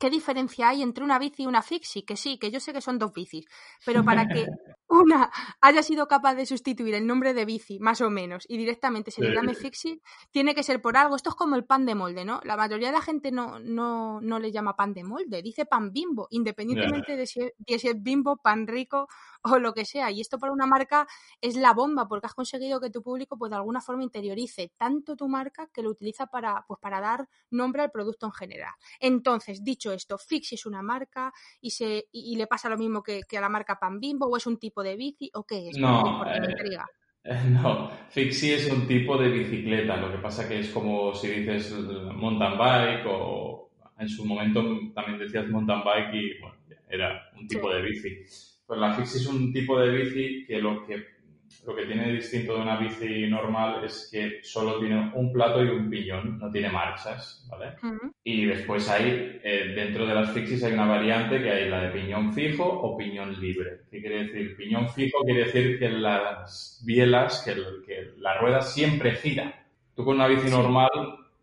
¿Qué 0.00 0.08
diferencia 0.08 0.70
hay 0.70 0.80
entre 0.80 1.04
una 1.04 1.18
bici 1.18 1.42
y 1.42 1.46
una 1.46 1.60
fixie? 1.60 2.06
Que 2.06 2.16
sí, 2.16 2.38
que 2.38 2.50
yo 2.50 2.58
sé 2.58 2.72
que 2.72 2.80
son 2.80 2.98
dos 2.98 3.12
bicis, 3.12 3.44
pero 3.84 4.02
para 4.02 4.26
que 4.26 4.46
una 5.02 5.30
haya 5.60 5.82
sido 5.82 6.08
capaz 6.08 6.34
de 6.34 6.46
sustituir 6.46 6.94
el 6.94 7.06
nombre 7.06 7.34
de 7.34 7.44
bici, 7.44 7.78
más 7.78 8.00
o 8.00 8.10
menos, 8.10 8.44
y 8.48 8.56
directamente 8.56 9.10
se 9.10 9.22
le 9.22 9.34
llame 9.34 9.54
fixie, 9.54 10.00
tiene 10.30 10.54
que 10.54 10.62
ser 10.62 10.80
por 10.80 10.96
algo. 10.96 11.16
Esto 11.16 11.30
es 11.30 11.36
como 11.36 11.56
el 11.56 11.64
pan 11.64 11.86
de 11.86 11.94
molde, 11.94 12.24
¿no? 12.24 12.40
La 12.44 12.56
mayoría 12.56 12.88
de 12.88 12.94
la 12.94 13.02
gente 13.02 13.30
no, 13.30 13.58
no, 13.58 14.20
no 14.20 14.38
le 14.38 14.52
llama 14.52 14.76
pan 14.76 14.94
de 14.94 15.04
molde, 15.04 15.42
dice 15.42 15.66
pan 15.66 15.92
bimbo, 15.92 16.26
independientemente 16.30 17.16
de, 17.16 17.26
si, 17.26 17.40
de 17.58 17.78
si 17.78 17.88
es 17.88 18.02
bimbo, 18.02 18.36
pan 18.36 18.66
rico 18.66 19.08
o 19.42 19.58
lo 19.58 19.72
que 19.72 19.84
sea. 19.84 20.10
Y 20.10 20.20
esto 20.20 20.38
para 20.38 20.52
una 20.52 20.66
marca 20.66 21.06
es 21.40 21.56
la 21.56 21.72
bomba, 21.72 22.08
porque 22.08 22.26
has 22.26 22.34
conseguido 22.34 22.80
que 22.80 22.90
tu 22.90 23.02
público, 23.02 23.38
pues 23.38 23.50
de 23.50 23.56
alguna 23.56 23.80
forma 23.80 24.02
interiorice 24.02 24.72
tanto 24.76 25.16
tu 25.16 25.28
marca 25.28 25.68
que 25.72 25.82
lo 25.82 25.90
utiliza 25.90 26.26
para, 26.26 26.64
pues, 26.66 26.78
para 26.80 27.00
dar 27.00 27.28
nombre 27.50 27.82
al 27.82 27.90
producto 27.90 28.26
en 28.26 28.32
general. 28.32 28.74
Entonces, 28.98 29.64
dicho 29.64 29.92
esto, 29.92 30.18
Fixie 30.18 30.56
es 30.56 30.66
una 30.66 30.82
marca 30.82 31.32
y, 31.60 31.70
se, 31.70 32.08
y, 32.12 32.36
le 32.36 32.46
pasa 32.46 32.68
lo 32.68 32.78
mismo 32.78 33.02
que, 33.02 33.22
a 33.36 33.40
la 33.40 33.48
marca 33.48 33.78
Pan 33.78 34.00
Bimbo, 34.00 34.26
o 34.26 34.36
es 34.36 34.46
un 34.46 34.58
tipo 34.58 34.82
de 34.82 34.89
bici, 34.96 35.30
o 35.34 35.44
qué 35.44 35.68
es. 35.68 35.78
No, 35.78 36.24
eh, 36.26 37.34
no, 37.50 37.90
Fixie 38.08 38.54
es 38.54 38.70
un 38.70 38.86
tipo 38.86 39.18
de 39.18 39.28
bicicleta, 39.28 39.96
lo 39.96 40.10
que 40.10 40.18
pasa 40.18 40.48
que 40.48 40.60
es 40.60 40.70
como 40.70 41.14
si 41.14 41.28
dices 41.28 41.72
mountain 41.72 42.56
bike 42.56 43.06
o 43.06 43.70
en 43.98 44.08
su 44.08 44.24
momento 44.24 44.62
también 44.94 45.18
decías 45.18 45.48
mountain 45.48 45.82
bike 45.84 46.14
y 46.14 46.40
bueno, 46.40 46.56
era 46.88 47.30
un 47.38 47.46
tipo 47.46 47.72
de 47.72 47.82
bici. 47.82 48.24
Pues 48.66 48.80
la 48.80 48.94
Fixie 48.94 49.20
es 49.20 49.26
un 49.26 49.52
tipo 49.52 49.78
de 49.78 49.90
bici 49.90 50.46
que 50.46 50.60
lo 50.60 50.86
que 50.86 51.19
lo 51.66 51.74
que 51.74 51.86
tiene 51.86 52.12
distinto 52.12 52.54
de 52.54 52.62
una 52.62 52.76
bici 52.76 53.26
normal 53.28 53.84
es 53.84 54.08
que 54.10 54.40
solo 54.42 54.78
tiene 54.78 55.10
un 55.14 55.32
plato 55.32 55.62
y 55.62 55.68
un 55.68 55.90
piñón, 55.90 56.38
no 56.38 56.50
tiene 56.50 56.70
marchas, 56.70 57.46
¿vale? 57.50 57.76
Y 58.24 58.46
después 58.46 58.88
hay, 58.88 59.40
eh, 59.42 59.72
dentro 59.74 60.06
de 60.06 60.14
las 60.14 60.32
fixies 60.32 60.62
hay 60.64 60.72
una 60.72 60.86
variante 60.86 61.40
que 61.42 61.50
hay 61.50 61.68
la 61.68 61.82
de 61.82 61.90
piñón 61.90 62.32
fijo 62.32 62.64
o 62.64 62.96
piñón 62.96 63.40
libre. 63.40 63.82
¿Qué 63.90 64.00
quiere 64.00 64.24
decir? 64.24 64.56
Piñón 64.56 64.88
fijo 64.88 65.24
quiere 65.24 65.44
decir 65.44 65.78
que 65.78 65.88
las 65.88 66.82
bielas, 66.86 67.42
que, 67.44 67.54
que 67.86 68.12
la 68.18 68.38
rueda 68.38 68.62
siempre 68.62 69.16
gira. 69.16 69.66
Tú 69.94 70.04
con 70.04 70.16
una 70.16 70.28
bici 70.28 70.50
normal, 70.50 70.90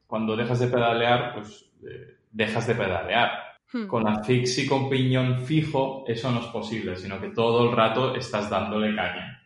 cuando 0.07 0.35
dejas 0.35 0.59
de 0.59 0.67
pedalear, 0.67 1.33
pues 1.35 1.69
eh, 1.83 2.15
dejas 2.31 2.65
de 2.65 2.75
pedalear 2.75 3.47
Hmm. 3.73 3.87
Con 3.87 4.03
la 4.03 4.23
fixie 4.23 4.65
con 4.65 4.89
piñón 4.89 5.45
fijo, 5.45 6.05
eso 6.07 6.31
no 6.31 6.39
es 6.39 6.45
posible, 6.47 6.95
sino 6.95 7.19
que 7.19 7.29
todo 7.29 7.69
el 7.69 7.75
rato 7.75 8.15
estás 8.15 8.49
dándole 8.49 8.95
caña. 8.95 9.43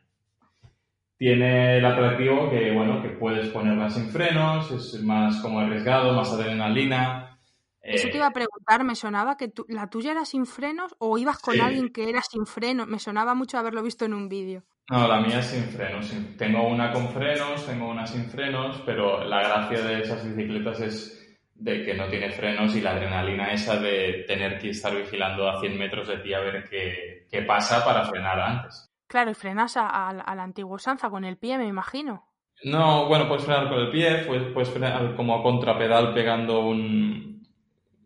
Tiene 1.21 1.77
el 1.77 1.85
atractivo 1.85 2.49
que, 2.49 2.71
bueno, 2.71 2.99
que 2.99 3.09
puedes 3.09 3.47
ponerla 3.49 3.91
sin 3.91 4.09
frenos, 4.09 4.71
es 4.71 5.03
más 5.03 5.39
como 5.39 5.59
arriesgado, 5.59 6.15
más 6.15 6.33
adrenalina. 6.33 7.37
Eso 7.79 8.09
te 8.09 8.17
iba 8.17 8.25
a 8.25 8.33
preguntar, 8.33 8.83
me 8.83 8.95
sonaba 8.95 9.37
que 9.37 9.51
la 9.67 9.87
tuya 9.87 10.13
era 10.13 10.25
sin 10.25 10.47
frenos 10.47 10.95
o 10.97 11.19
ibas 11.19 11.37
con 11.37 11.61
alguien 11.61 11.89
que 11.93 12.09
era 12.09 12.23
sin 12.23 12.47
frenos. 12.47 12.87
Me 12.87 12.97
sonaba 12.97 13.35
mucho 13.35 13.59
haberlo 13.59 13.83
visto 13.83 14.03
en 14.03 14.15
un 14.15 14.29
vídeo. 14.29 14.63
No, 14.89 15.07
la 15.07 15.21
mía 15.21 15.41
es 15.41 15.45
sin 15.45 15.65
frenos. 15.65 16.11
Tengo 16.39 16.67
una 16.67 16.91
con 16.91 17.07
frenos, 17.09 17.67
tengo 17.67 17.91
una 17.91 18.07
sin 18.07 18.25
frenos, 18.25 18.81
pero 18.83 19.23
la 19.23 19.43
gracia 19.43 19.79
de 19.79 20.01
esas 20.01 20.25
bicicletas 20.25 20.81
es 20.81 21.37
de 21.53 21.85
que 21.85 21.93
no 21.93 22.07
tiene 22.07 22.31
frenos 22.31 22.75
y 22.75 22.81
la 22.81 22.93
adrenalina 22.93 23.53
esa 23.53 23.79
de 23.79 24.25
tener 24.27 24.57
que 24.57 24.71
estar 24.71 24.95
vigilando 24.95 25.47
a 25.47 25.59
100 25.59 25.77
metros 25.77 26.07
de 26.07 26.17
ti 26.17 26.33
a 26.33 26.39
ver 26.39 26.67
qué, 26.67 27.27
qué 27.29 27.43
pasa 27.43 27.85
para 27.85 28.05
frenar 28.05 28.39
antes. 28.39 28.90
Claro, 29.11 29.29
y 29.29 29.33
frenas 29.33 29.75
a, 29.75 30.13
la 30.13 30.41
antigua 30.41 30.75
usanza 30.75 31.09
con 31.09 31.25
el 31.25 31.35
pie, 31.35 31.57
me 31.57 31.67
imagino. 31.67 32.31
No, 32.63 33.07
bueno, 33.07 33.27
puedes 33.27 33.43
frenar 33.43 33.67
con 33.67 33.77
el 33.79 33.89
pie, 33.89 34.23
puedes, 34.25 34.53
puedes 34.53 34.69
frenar 34.69 35.17
como 35.17 35.35
a 35.35 35.43
contrapedal 35.43 36.13
pegando 36.13 36.61
un, 36.61 37.45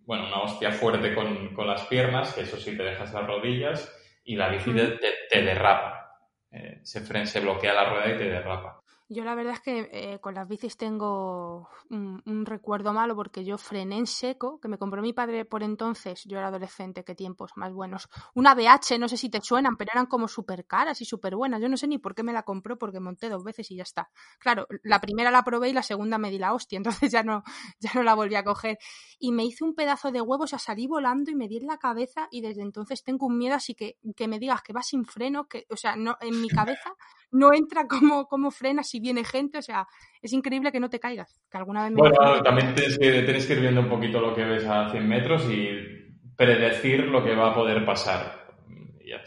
bueno, 0.07 0.25
una 0.25 0.41
hostia 0.41 0.71
fuerte 0.71 1.13
con, 1.13 1.53
con, 1.53 1.67
las 1.67 1.83
piernas, 1.83 2.33
que 2.33 2.41
eso 2.41 2.57
sí 2.57 2.75
te 2.75 2.81
dejas 2.81 3.13
las 3.13 3.27
rodillas, 3.27 3.95
y 4.23 4.35
la 4.35 4.49
bici 4.49 4.73
te, 4.73 5.41
derrapa. 5.43 6.17
Eh, 6.51 6.79
se, 6.81 7.01
frena, 7.01 7.27
se 7.27 7.39
bloquea 7.39 7.75
la 7.75 7.87
rueda 7.87 8.07
y 8.07 8.17
te 8.17 8.27
derrapa. 8.27 8.81
Yo 9.07 9.23
la 9.23 9.35
verdad 9.35 9.53
es 9.53 9.59
que 9.59 9.89
eh, 9.91 10.19
con 10.19 10.33
las 10.33 10.47
bicis 10.47 10.77
tengo 10.77 11.69
un, 11.91 12.45
recuerdo 12.45 12.91
malo 12.91 13.15
porque 13.15 13.45
yo 13.45 13.59
frené 13.59 13.99
en 13.99 14.07
seco, 14.07 14.59
que 14.59 14.67
me 14.67 14.79
compró 14.79 15.03
mi 15.03 15.13
padre 15.13 15.45
por 15.45 15.61
entonces, 15.61 16.23
yo 16.25 16.39
era 16.39 16.47
adolescente, 16.47 17.03
qué 17.03 17.13
tiempos 17.13 17.51
más 17.55 17.71
buenos. 17.71 18.09
Una 18.33 18.55
BH, 18.55 18.97
no 18.99 19.07
sé 19.07 19.17
si 19.17 19.29
te 19.29 19.41
suenan, 19.41 19.77
pero 19.77 19.91
eran 19.93 20.07
como 20.07 20.27
súper 20.27 20.65
caras 20.65 21.01
y 21.01 21.05
súper 21.05 21.35
buenas. 21.35 21.61
Yo 21.61 21.69
no 21.69 21.77
sé 21.77 21.87
ni 21.87 21.99
por 21.99 22.15
qué 22.15 22.23
me 22.23 22.33
la 22.33 22.41
compró 22.41 22.79
porque 22.79 22.99
monté 22.99 23.29
dos 23.29 23.43
veces 23.43 23.69
y 23.69 23.75
ya 23.75 23.83
está. 23.83 24.09
Claro, 24.39 24.65
la 24.81 24.99
primera 24.99 25.29
la 25.29 25.43
probé 25.43 25.69
y 25.69 25.73
la 25.73 25.83
segunda 25.83 26.17
me 26.17 26.31
di 26.31 26.39
la 26.39 26.53
hostia, 26.53 26.77
entonces 27.05 27.11
ya 27.11 27.21
no, 27.21 27.43
ya 27.79 27.91
no 27.93 28.01
la 28.01 28.15
volví 28.15 28.33
a 28.33 28.43
coger. 28.43 28.79
Y 29.19 29.33
me 29.33 29.45
hice 29.45 29.63
un 29.63 29.75
pedazo 29.75 30.11
de 30.11 30.21
huevo, 30.21 30.45
o 30.45 30.47
sea, 30.47 30.57
salí 30.57 30.87
volando 30.87 31.29
y 31.29 31.35
me 31.35 31.47
di 31.47 31.57
en 31.57 31.67
la 31.67 31.77
cabeza 31.77 32.27
y 32.31 32.41
desde 32.41 32.63
entonces 32.63 33.03
tengo 33.03 33.27
un 33.27 33.37
miedo 33.37 33.53
así 33.53 33.75
que, 33.75 33.99
que 34.15 34.27
me 34.27 34.39
digas 34.39 34.63
que 34.63 34.73
va 34.73 34.81
sin 34.81 35.05
freno, 35.05 35.47
que, 35.47 35.67
o 35.69 35.77
sea, 35.77 35.95
no, 35.95 36.17
en 36.21 36.41
mi 36.41 36.49
cabeza 36.49 36.95
no 37.31 37.53
entra 37.53 37.87
como, 37.87 38.27
como 38.27 38.51
frenas 38.51 38.89
si 38.89 38.99
viene 38.99 39.23
gente, 39.23 39.59
o 39.59 39.61
sea, 39.61 39.87
es 40.21 40.33
increíble 40.33 40.71
que 40.71 40.79
no 40.79 40.89
te 40.89 40.99
caigas, 40.99 41.39
que 41.49 41.57
alguna 41.57 41.83
vez 41.83 41.93
Bueno, 41.93 42.41
también 42.43 42.73
tienes 42.75 42.97
que, 42.97 43.21
tienes 43.23 43.45
que 43.45 43.53
ir 43.53 43.61
viendo 43.61 43.81
un 43.81 43.89
poquito 43.89 44.19
lo 44.19 44.33
que 44.33 44.43
ves 44.43 44.65
a 44.65 44.91
100 44.91 45.07
metros 45.07 45.49
y 45.49 45.95
predecir 46.35 47.05
lo 47.05 47.23
que 47.23 47.35
va 47.35 47.51
a 47.51 47.53
poder 47.53 47.85
pasar. 47.85 48.45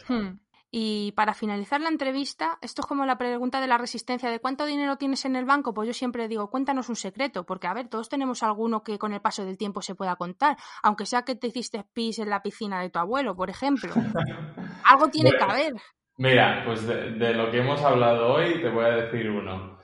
Hmm. 0.07 0.39
Y 0.71 1.13
para 1.13 1.33
finalizar 1.33 1.81
la 1.81 1.89
entrevista, 1.89 2.59
esto 2.61 2.83
es 2.83 2.85
como 2.85 3.05
la 3.05 3.17
pregunta 3.17 3.59
de 3.59 3.65
la 3.65 3.79
resistencia 3.79 4.29
de 4.29 4.39
cuánto 4.39 4.65
dinero 4.65 4.97
tienes 4.97 5.25
en 5.25 5.35
el 5.35 5.45
banco, 5.45 5.73
pues 5.73 5.87
yo 5.87 5.93
siempre 5.93 6.27
digo, 6.27 6.51
cuéntanos 6.51 6.89
un 6.89 6.95
secreto, 6.95 7.43
porque 7.43 7.65
a 7.65 7.73
ver, 7.73 7.87
todos 7.87 8.07
tenemos 8.07 8.43
alguno 8.43 8.83
que 8.83 8.99
con 8.99 9.13
el 9.13 9.21
paso 9.21 9.43
del 9.43 9.57
tiempo 9.57 9.81
se 9.81 9.95
pueda 9.95 10.15
contar, 10.15 10.57
aunque 10.83 11.07
sea 11.07 11.23
que 11.23 11.33
te 11.33 11.47
hiciste 11.47 11.83
pis 11.93 12.19
en 12.19 12.29
la 12.29 12.43
piscina 12.43 12.81
de 12.81 12.91
tu 12.91 12.99
abuelo, 12.99 13.35
por 13.35 13.49
ejemplo. 13.49 13.91
Algo 14.85 15.07
tiene 15.09 15.31
que 15.31 15.43
haber. 15.43 15.73
Mira, 16.19 16.63
pues 16.65 16.85
de, 16.85 17.33
lo 17.33 17.49
que 17.49 17.59
hemos 17.59 17.81
hablado 17.81 18.33
hoy 18.33 18.61
te 18.61 18.67
voy 18.67 18.83
a 18.83 18.89
decir 18.89 19.29
uno. 19.29 19.79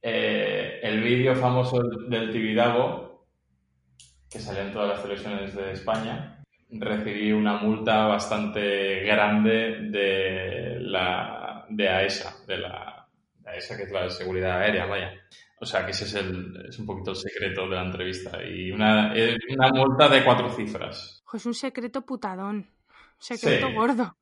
Eh, 0.00 0.80
el 0.82 1.02
vídeo 1.02 1.36
famoso 1.36 1.82
del 2.08 2.30
Tibidabo, 2.32 3.26
que 4.30 4.38
salió 4.38 4.62
en 4.62 4.72
todas 4.72 4.88
las 4.88 5.02
televisiones 5.02 5.54
de 5.54 5.72
España, 5.72 6.42
recibí 6.70 7.32
una 7.32 7.58
multa 7.58 8.06
bastante 8.06 9.00
grande 9.00 9.90
de 9.90 10.78
la 10.80 11.66
de 11.68 11.86
AESA, 11.86 12.46
de 12.46 12.58
la 12.58 13.06
AESA 13.44 13.76
que 13.76 13.82
es 13.82 13.92
la 13.92 14.08
seguridad 14.08 14.62
aérea, 14.62 14.86
vaya. 14.86 15.12
O 15.60 15.66
sea 15.66 15.84
que 15.84 15.90
ese 15.90 16.04
es, 16.06 16.14
el, 16.14 16.64
es 16.66 16.78
un 16.78 16.86
poquito 16.86 17.10
el 17.10 17.16
secreto 17.18 17.68
de 17.68 17.76
la 17.76 17.84
entrevista. 17.84 18.42
Y 18.42 18.70
una, 18.70 19.12
una 19.50 19.68
multa 19.68 20.08
de 20.08 20.24
cuatro 20.24 20.48
cifras. 20.48 21.22
Pues 21.30 21.44
un 21.44 21.52
secreto 21.52 22.06
putadón. 22.06 22.70
Secreto 23.18 23.70
gordo. 23.70 24.16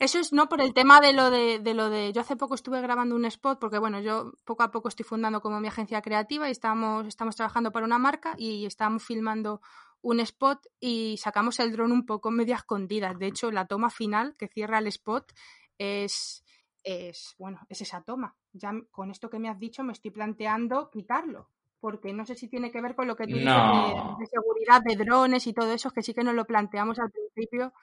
Eso 0.00 0.18
es 0.18 0.32
no 0.32 0.48
por 0.48 0.60
el 0.60 0.74
tema 0.74 1.00
de 1.00 1.12
lo 1.12 1.30
de, 1.30 1.58
de, 1.58 1.74
lo 1.74 1.90
de. 1.90 2.12
Yo 2.12 2.20
hace 2.20 2.36
poco 2.36 2.54
estuve 2.54 2.80
grabando 2.80 3.14
un 3.14 3.24
spot, 3.24 3.58
porque 3.58 3.78
bueno, 3.78 4.00
yo 4.00 4.32
poco 4.44 4.62
a 4.62 4.70
poco 4.70 4.88
estoy 4.88 5.04
fundando 5.04 5.40
como 5.40 5.60
mi 5.60 5.68
agencia 5.68 6.02
creativa 6.02 6.48
y 6.48 6.52
estamos, 6.52 7.06
estamos 7.06 7.36
trabajando 7.36 7.72
para 7.72 7.86
una 7.86 7.98
marca 7.98 8.34
y 8.38 8.66
estamos 8.66 9.04
filmando 9.04 9.60
un 10.02 10.20
spot 10.20 10.66
y 10.80 11.16
sacamos 11.18 11.58
el 11.60 11.72
dron 11.72 11.92
un 11.92 12.06
poco 12.06 12.30
media 12.30 12.56
escondidas. 12.56 13.18
De 13.18 13.26
hecho, 13.26 13.50
la 13.50 13.66
toma 13.66 13.90
final 13.90 14.36
que 14.36 14.48
cierra 14.48 14.78
el 14.78 14.86
spot 14.88 15.32
es, 15.78 16.44
es 16.82 17.34
bueno, 17.38 17.60
es 17.68 17.80
esa 17.80 18.02
toma. 18.02 18.36
Ya 18.52 18.72
con 18.90 19.10
esto 19.10 19.30
que 19.30 19.38
me 19.38 19.48
has 19.48 19.58
dicho 19.58 19.82
me 19.82 19.92
estoy 19.92 20.10
planteando 20.10 20.90
quitarlo 20.90 21.48
porque 21.84 22.14
no 22.14 22.24
sé 22.24 22.34
si 22.34 22.48
tiene 22.48 22.72
que 22.72 22.80
ver 22.80 22.94
con 22.94 23.06
lo 23.06 23.14
que 23.14 23.26
tú 23.26 23.34
dices 23.34 23.44
de, 23.44 24.26
seguridad 24.26 24.80
de 24.82 24.96
drones 24.96 25.46
y 25.46 25.52
todo 25.52 25.70
eso, 25.70 25.90
que 25.90 26.00
sí 26.00 26.14
que 26.14 26.24
nos 26.24 26.32
lo 26.32 26.46
planteamos 26.46 26.98
al 26.98 27.10
principio. 27.10 27.74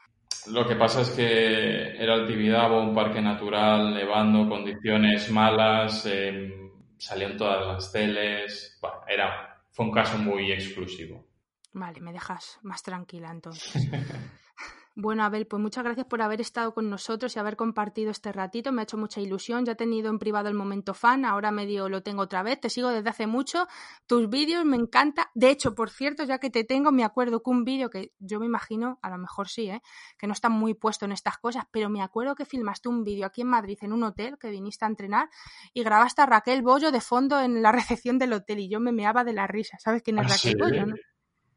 Lo 0.48 0.68
que 0.68 0.76
pasa 0.76 1.02
es 1.02 1.10
que 1.12 1.96
era 2.02 2.16
el 2.16 2.28
Tibidabo, 2.28 2.82
un 2.82 2.96
parque 2.96 3.22
natural, 3.22 3.94
nevando, 3.94 4.48
condiciones 4.50 5.30
malas, 5.32 6.06
eh, 6.06 6.72
salían 6.98 7.38
todas 7.38 7.66
las 7.66 7.92
teles, 7.92 8.80
era, 9.08 9.64
fue 9.72 9.86
un 9.86 9.92
caso 9.92 10.18
muy 10.18 10.52
exclusivo. 10.52 11.26
Vale, 11.74 12.02
me 12.02 12.12
dejas 12.12 12.60
más 12.64 12.84
tranquila 12.84 13.32
entonces. 13.32 13.74
Bueno, 14.94 15.24
Abel, 15.24 15.48
pues 15.48 15.62
muchas 15.62 15.86
gracias 15.86 16.06
por 16.06 16.22
haber 16.22 16.42
estado 16.42 16.74
con 16.74 16.90
nosotros 16.90 17.34
y 17.36 17.40
haber 17.40 17.56
compartido 17.56 18.12
este 18.12 18.34
ratito. 18.34 18.74
Me 18.74 18.82
ha 18.82 18.84
hecho 18.84 18.98
mucha 18.98 19.22
ilusión. 19.22 19.66
Ya 19.66 19.72
he 19.72 19.76
tenido 19.76 20.10
en 20.10 20.20
privado 20.20 20.50
el 20.50 20.54
momento 20.54 20.94
fan, 20.94 21.24
ahora 21.24 21.50
medio 21.50 21.88
lo 21.88 22.04
tengo 22.04 22.24
otra 22.24 22.44
vez. 22.44 22.60
Te 22.60 22.70
sigo 22.70 22.90
desde 22.90 23.10
hace 23.10 23.26
mucho. 23.26 23.68
Tus 24.06 24.30
vídeos 24.30 24.66
me 24.66 24.76
encanta. 24.76 25.32
De 25.34 25.50
hecho, 25.50 25.76
por 25.76 25.90
cierto, 25.90 26.26
ya 26.26 26.40
que 26.40 26.50
te 26.50 26.66
tengo, 26.66 26.92
me 26.92 27.06
acuerdo 27.06 27.42
que 27.42 27.50
un 27.50 27.64
vídeo 27.64 27.90
que 27.90 28.12
yo 28.20 28.42
me 28.42 28.46
imagino, 28.46 29.00
a 29.02 29.10
lo 29.10 29.18
mejor 29.18 29.48
sí, 29.48 29.70
¿eh? 29.70 29.82
que 30.18 30.28
no 30.28 30.34
está 30.34 30.50
muy 30.50 30.74
puesto 30.74 31.06
en 31.06 31.14
estas 31.14 31.38
cosas, 31.38 31.64
pero 31.72 31.90
me 31.90 32.02
acuerdo 32.02 32.36
que 32.36 32.44
filmaste 32.44 32.90
un 32.90 33.06
vídeo 33.06 33.26
aquí 33.26 33.42
en 33.42 33.48
Madrid 33.48 33.78
en 33.82 33.94
un 33.94 34.04
hotel 34.04 34.38
que 34.38 34.50
viniste 34.50 34.84
a 34.84 34.90
entrenar 34.90 35.30
y 35.74 35.84
grabaste 35.84 36.22
a 36.22 36.26
Raquel 36.26 36.64
Bollo 36.64 36.92
de 36.92 37.00
fondo 37.00 37.40
en 37.40 37.62
la 37.62 37.72
recepción 38.02 38.20
del 38.20 38.34
hotel 38.34 38.60
y 38.60 38.70
yo 38.70 38.82
me 38.82 38.92
meaba 38.92 39.24
de 39.24 39.32
la 39.32 39.48
risa. 39.48 39.78
¿Sabes 39.80 40.02
quién 40.04 40.20
es 40.20 40.26
¿Ah, 40.26 40.30
Raquel 40.36 40.52
sí? 40.52 40.58
Bollo? 40.60 40.86
¿no? 40.86 40.96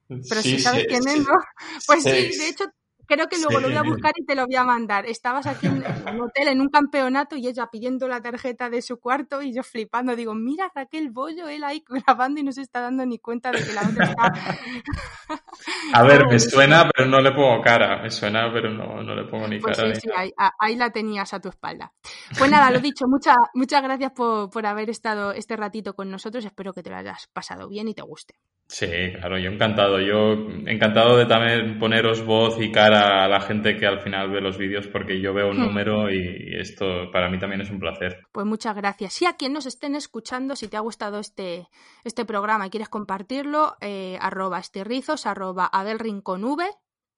Pero 0.06 0.42
Sí, 0.42 0.50
si 0.52 0.58
sabes 0.60 0.82
sí, 0.82 0.86
quién 0.88 1.08
es, 1.08 1.18
¿no? 1.18 1.32
Pues 1.86 2.02
Sí. 2.04 2.10
de 2.10 2.48
hecho, 2.48 2.64
creo 3.06 3.26
que 3.28 3.38
luego 3.38 3.60
lo 3.60 3.68
voy 3.68 3.76
a 3.76 3.82
buscar 3.82 4.12
y 4.16 4.24
te 4.24 4.34
lo 4.34 4.46
voy 4.46 4.56
a 4.56 4.64
mandar. 4.64 5.06
Estabas 5.06 5.46
aquí 5.46 5.66
en 5.66 5.74
un 6.14 6.20
hotel, 6.20 6.48
en 6.48 6.60
un 6.60 6.68
campeonato, 6.68 7.36
y 7.36 7.46
ella 7.46 7.68
pidiendo 7.70 8.08
la 8.08 8.20
tarjeta 8.20 8.70
de 8.70 8.82
su 8.82 8.98
cuarto 8.98 9.42
y 9.42 9.54
yo 9.54 9.62
flipando. 9.62 10.16
Digo, 10.16 10.34
mira 10.34 10.70
Raquel 10.74 11.10
Bollo, 11.10 11.48
él 11.48 11.64
ahí 11.64 11.84
grabando 11.88 12.40
y 12.40 12.42
no 12.42 12.52
se 12.52 12.62
está 12.62 12.80
dando 12.80 13.04
ni 13.06 13.18
cuenta 13.18 13.50
de 13.50 13.64
que 13.64 13.72
la 13.72 13.82
otra 13.82 14.04
está. 14.04 14.32
A 15.92 16.02
ver, 16.02 16.26
me 16.26 16.38
suena, 16.38 16.88
pero 16.94 17.08
no 17.08 17.20
le 17.20 17.32
pongo 17.32 17.60
cara. 17.62 18.02
Me 18.02 18.10
suena, 18.10 18.50
pero 18.52 18.70
no, 18.70 19.02
no 19.02 19.14
le 19.14 19.24
pongo 19.24 19.48
ni 19.48 19.58
Pues 19.60 19.76
cara. 19.76 19.94
sí, 19.94 20.00
sí, 20.02 20.10
ahí, 20.58 20.76
la 20.76 20.90
tenías 20.90 21.32
a 21.32 21.40
tu 21.40 21.48
espalda. 21.48 21.92
Pues 22.36 22.50
nada, 22.50 22.70
lo 22.70 22.78
dicho, 22.80 23.06
muchas 23.06 23.36
muchas 23.54 23.82
gracias 23.82 24.12
por, 24.12 24.50
por 24.50 24.66
haber 24.66 24.90
estado 24.90 25.32
este 25.32 25.56
ratito 25.56 25.94
con 25.94 26.10
nosotros. 26.10 26.44
Espero 26.44 26.72
que 26.72 26.82
te 26.82 26.90
lo 26.90 26.96
hayas 26.96 27.28
pasado 27.32 27.68
bien 27.68 27.88
y 27.88 27.94
te 27.94 28.02
guste. 28.02 28.34
Sí, 28.66 28.86
claro, 29.18 29.38
yo 29.38 29.50
encantado. 29.50 30.00
Yo 30.00 30.32
encantado 30.66 31.16
de 31.16 31.26
también 31.26 31.78
poneros 31.78 32.24
voz 32.24 32.60
y 32.60 32.72
cara 32.72 32.93
a 32.94 33.28
la 33.28 33.40
gente 33.40 33.76
que 33.76 33.86
al 33.86 34.00
final 34.00 34.30
ve 34.30 34.40
los 34.40 34.56
vídeos 34.58 34.86
porque 34.86 35.20
yo 35.20 35.34
veo 35.34 35.50
un 35.50 35.58
Hmm. 35.58 35.64
número 35.66 36.10
y 36.10 36.54
esto 36.58 37.10
para 37.12 37.28
mí 37.28 37.38
también 37.38 37.60
es 37.60 37.70
un 37.70 37.80
placer. 37.80 38.22
Pues 38.32 38.46
muchas 38.46 38.74
gracias. 38.76 39.20
Y 39.22 39.26
a 39.26 39.34
quien 39.36 39.52
nos 39.52 39.66
estén 39.66 39.94
escuchando, 39.94 40.56
si 40.56 40.68
te 40.68 40.76
ha 40.76 40.80
gustado 40.80 41.18
este, 41.18 41.68
este 42.04 42.24
programa 42.24 42.66
y 42.66 42.70
quieres 42.70 42.88
compartirlo, 42.88 43.76
eh, 43.80 44.18
arroba 44.20 44.58
estirrizos, 44.58 45.26
arroba 45.26 45.68
adelrinconv, 45.72 46.60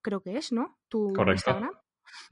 creo 0.02 0.20
que 0.22 0.36
es, 0.36 0.52
¿no? 0.52 0.78
Tu 0.88 1.12
Correcto. 1.14 1.50
Instagram. 1.50 1.70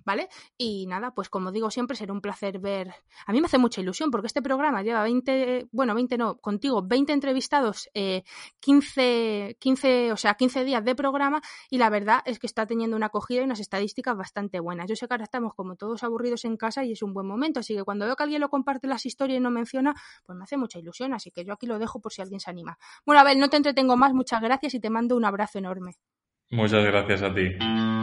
¿Vale? 0.04 0.28
Y 0.56 0.86
nada, 0.86 1.12
pues 1.14 1.28
como 1.28 1.52
digo 1.52 1.70
siempre, 1.70 1.96
será 1.96 2.12
un 2.12 2.20
placer 2.20 2.58
ver. 2.58 2.94
A 3.26 3.32
mí 3.32 3.40
me 3.40 3.46
hace 3.46 3.58
mucha 3.58 3.80
ilusión 3.80 4.10
porque 4.10 4.26
este 4.26 4.42
programa 4.42 4.82
lleva 4.82 5.02
20, 5.02 5.68
bueno, 5.72 5.94
20 5.94 6.18
no, 6.18 6.36
contigo, 6.38 6.82
20 6.82 7.12
entrevistados, 7.12 7.88
eh, 7.94 8.22
15, 8.60 9.56
15, 9.58 10.12
o 10.12 10.16
sea, 10.16 10.34
15 10.34 10.64
días 10.64 10.84
de 10.84 10.94
programa 10.94 11.40
y 11.70 11.78
la 11.78 11.90
verdad 11.90 12.22
es 12.24 12.38
que 12.38 12.46
está 12.46 12.66
teniendo 12.66 12.96
una 12.96 13.06
acogida 13.06 13.40
y 13.40 13.44
unas 13.44 13.60
estadísticas 13.60 14.16
bastante 14.16 14.60
buenas. 14.60 14.88
Yo 14.88 14.96
sé 14.96 15.06
que 15.08 15.14
ahora 15.14 15.24
estamos 15.24 15.54
como 15.54 15.76
todos 15.76 16.02
aburridos 16.02 16.44
en 16.44 16.56
casa 16.56 16.84
y 16.84 16.92
es 16.92 17.02
un 17.02 17.12
buen 17.12 17.26
momento, 17.26 17.60
así 17.60 17.74
que 17.74 17.84
cuando 17.84 18.06
veo 18.06 18.16
que 18.16 18.22
alguien 18.22 18.40
lo 18.40 18.48
comparte 18.48 18.86
las 18.86 19.06
historias 19.06 19.38
y 19.38 19.40
no 19.40 19.50
menciona, 19.50 19.94
pues 20.24 20.36
me 20.36 20.44
hace 20.44 20.56
mucha 20.56 20.78
ilusión, 20.78 21.14
así 21.14 21.30
que 21.30 21.44
yo 21.44 21.52
aquí 21.52 21.66
lo 21.66 21.78
dejo 21.78 22.00
por 22.00 22.12
si 22.12 22.22
alguien 22.22 22.40
se 22.40 22.50
anima. 22.50 22.78
Bueno, 23.04 23.20
Abel, 23.20 23.38
no 23.38 23.48
te 23.48 23.56
entretengo 23.56 23.96
más, 23.96 24.12
muchas 24.12 24.40
gracias 24.40 24.74
y 24.74 24.80
te 24.80 24.90
mando 24.90 25.16
un 25.16 25.24
abrazo 25.24 25.58
enorme. 25.58 25.96
Muchas 26.50 26.84
gracias 26.84 27.22
a 27.22 27.34
ti. 27.34 27.93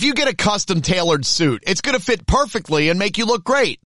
If 0.00 0.04
you 0.04 0.14
get 0.14 0.28
a 0.28 0.34
custom 0.34 0.80
tailored 0.80 1.26
suit, 1.26 1.62
it's 1.66 1.82
going 1.82 1.94
to 1.94 2.02
fit 2.02 2.26
perfectly 2.26 2.88
and 2.88 2.98
make 2.98 3.18
you 3.18 3.26
look 3.26 3.44
great. 3.44 3.80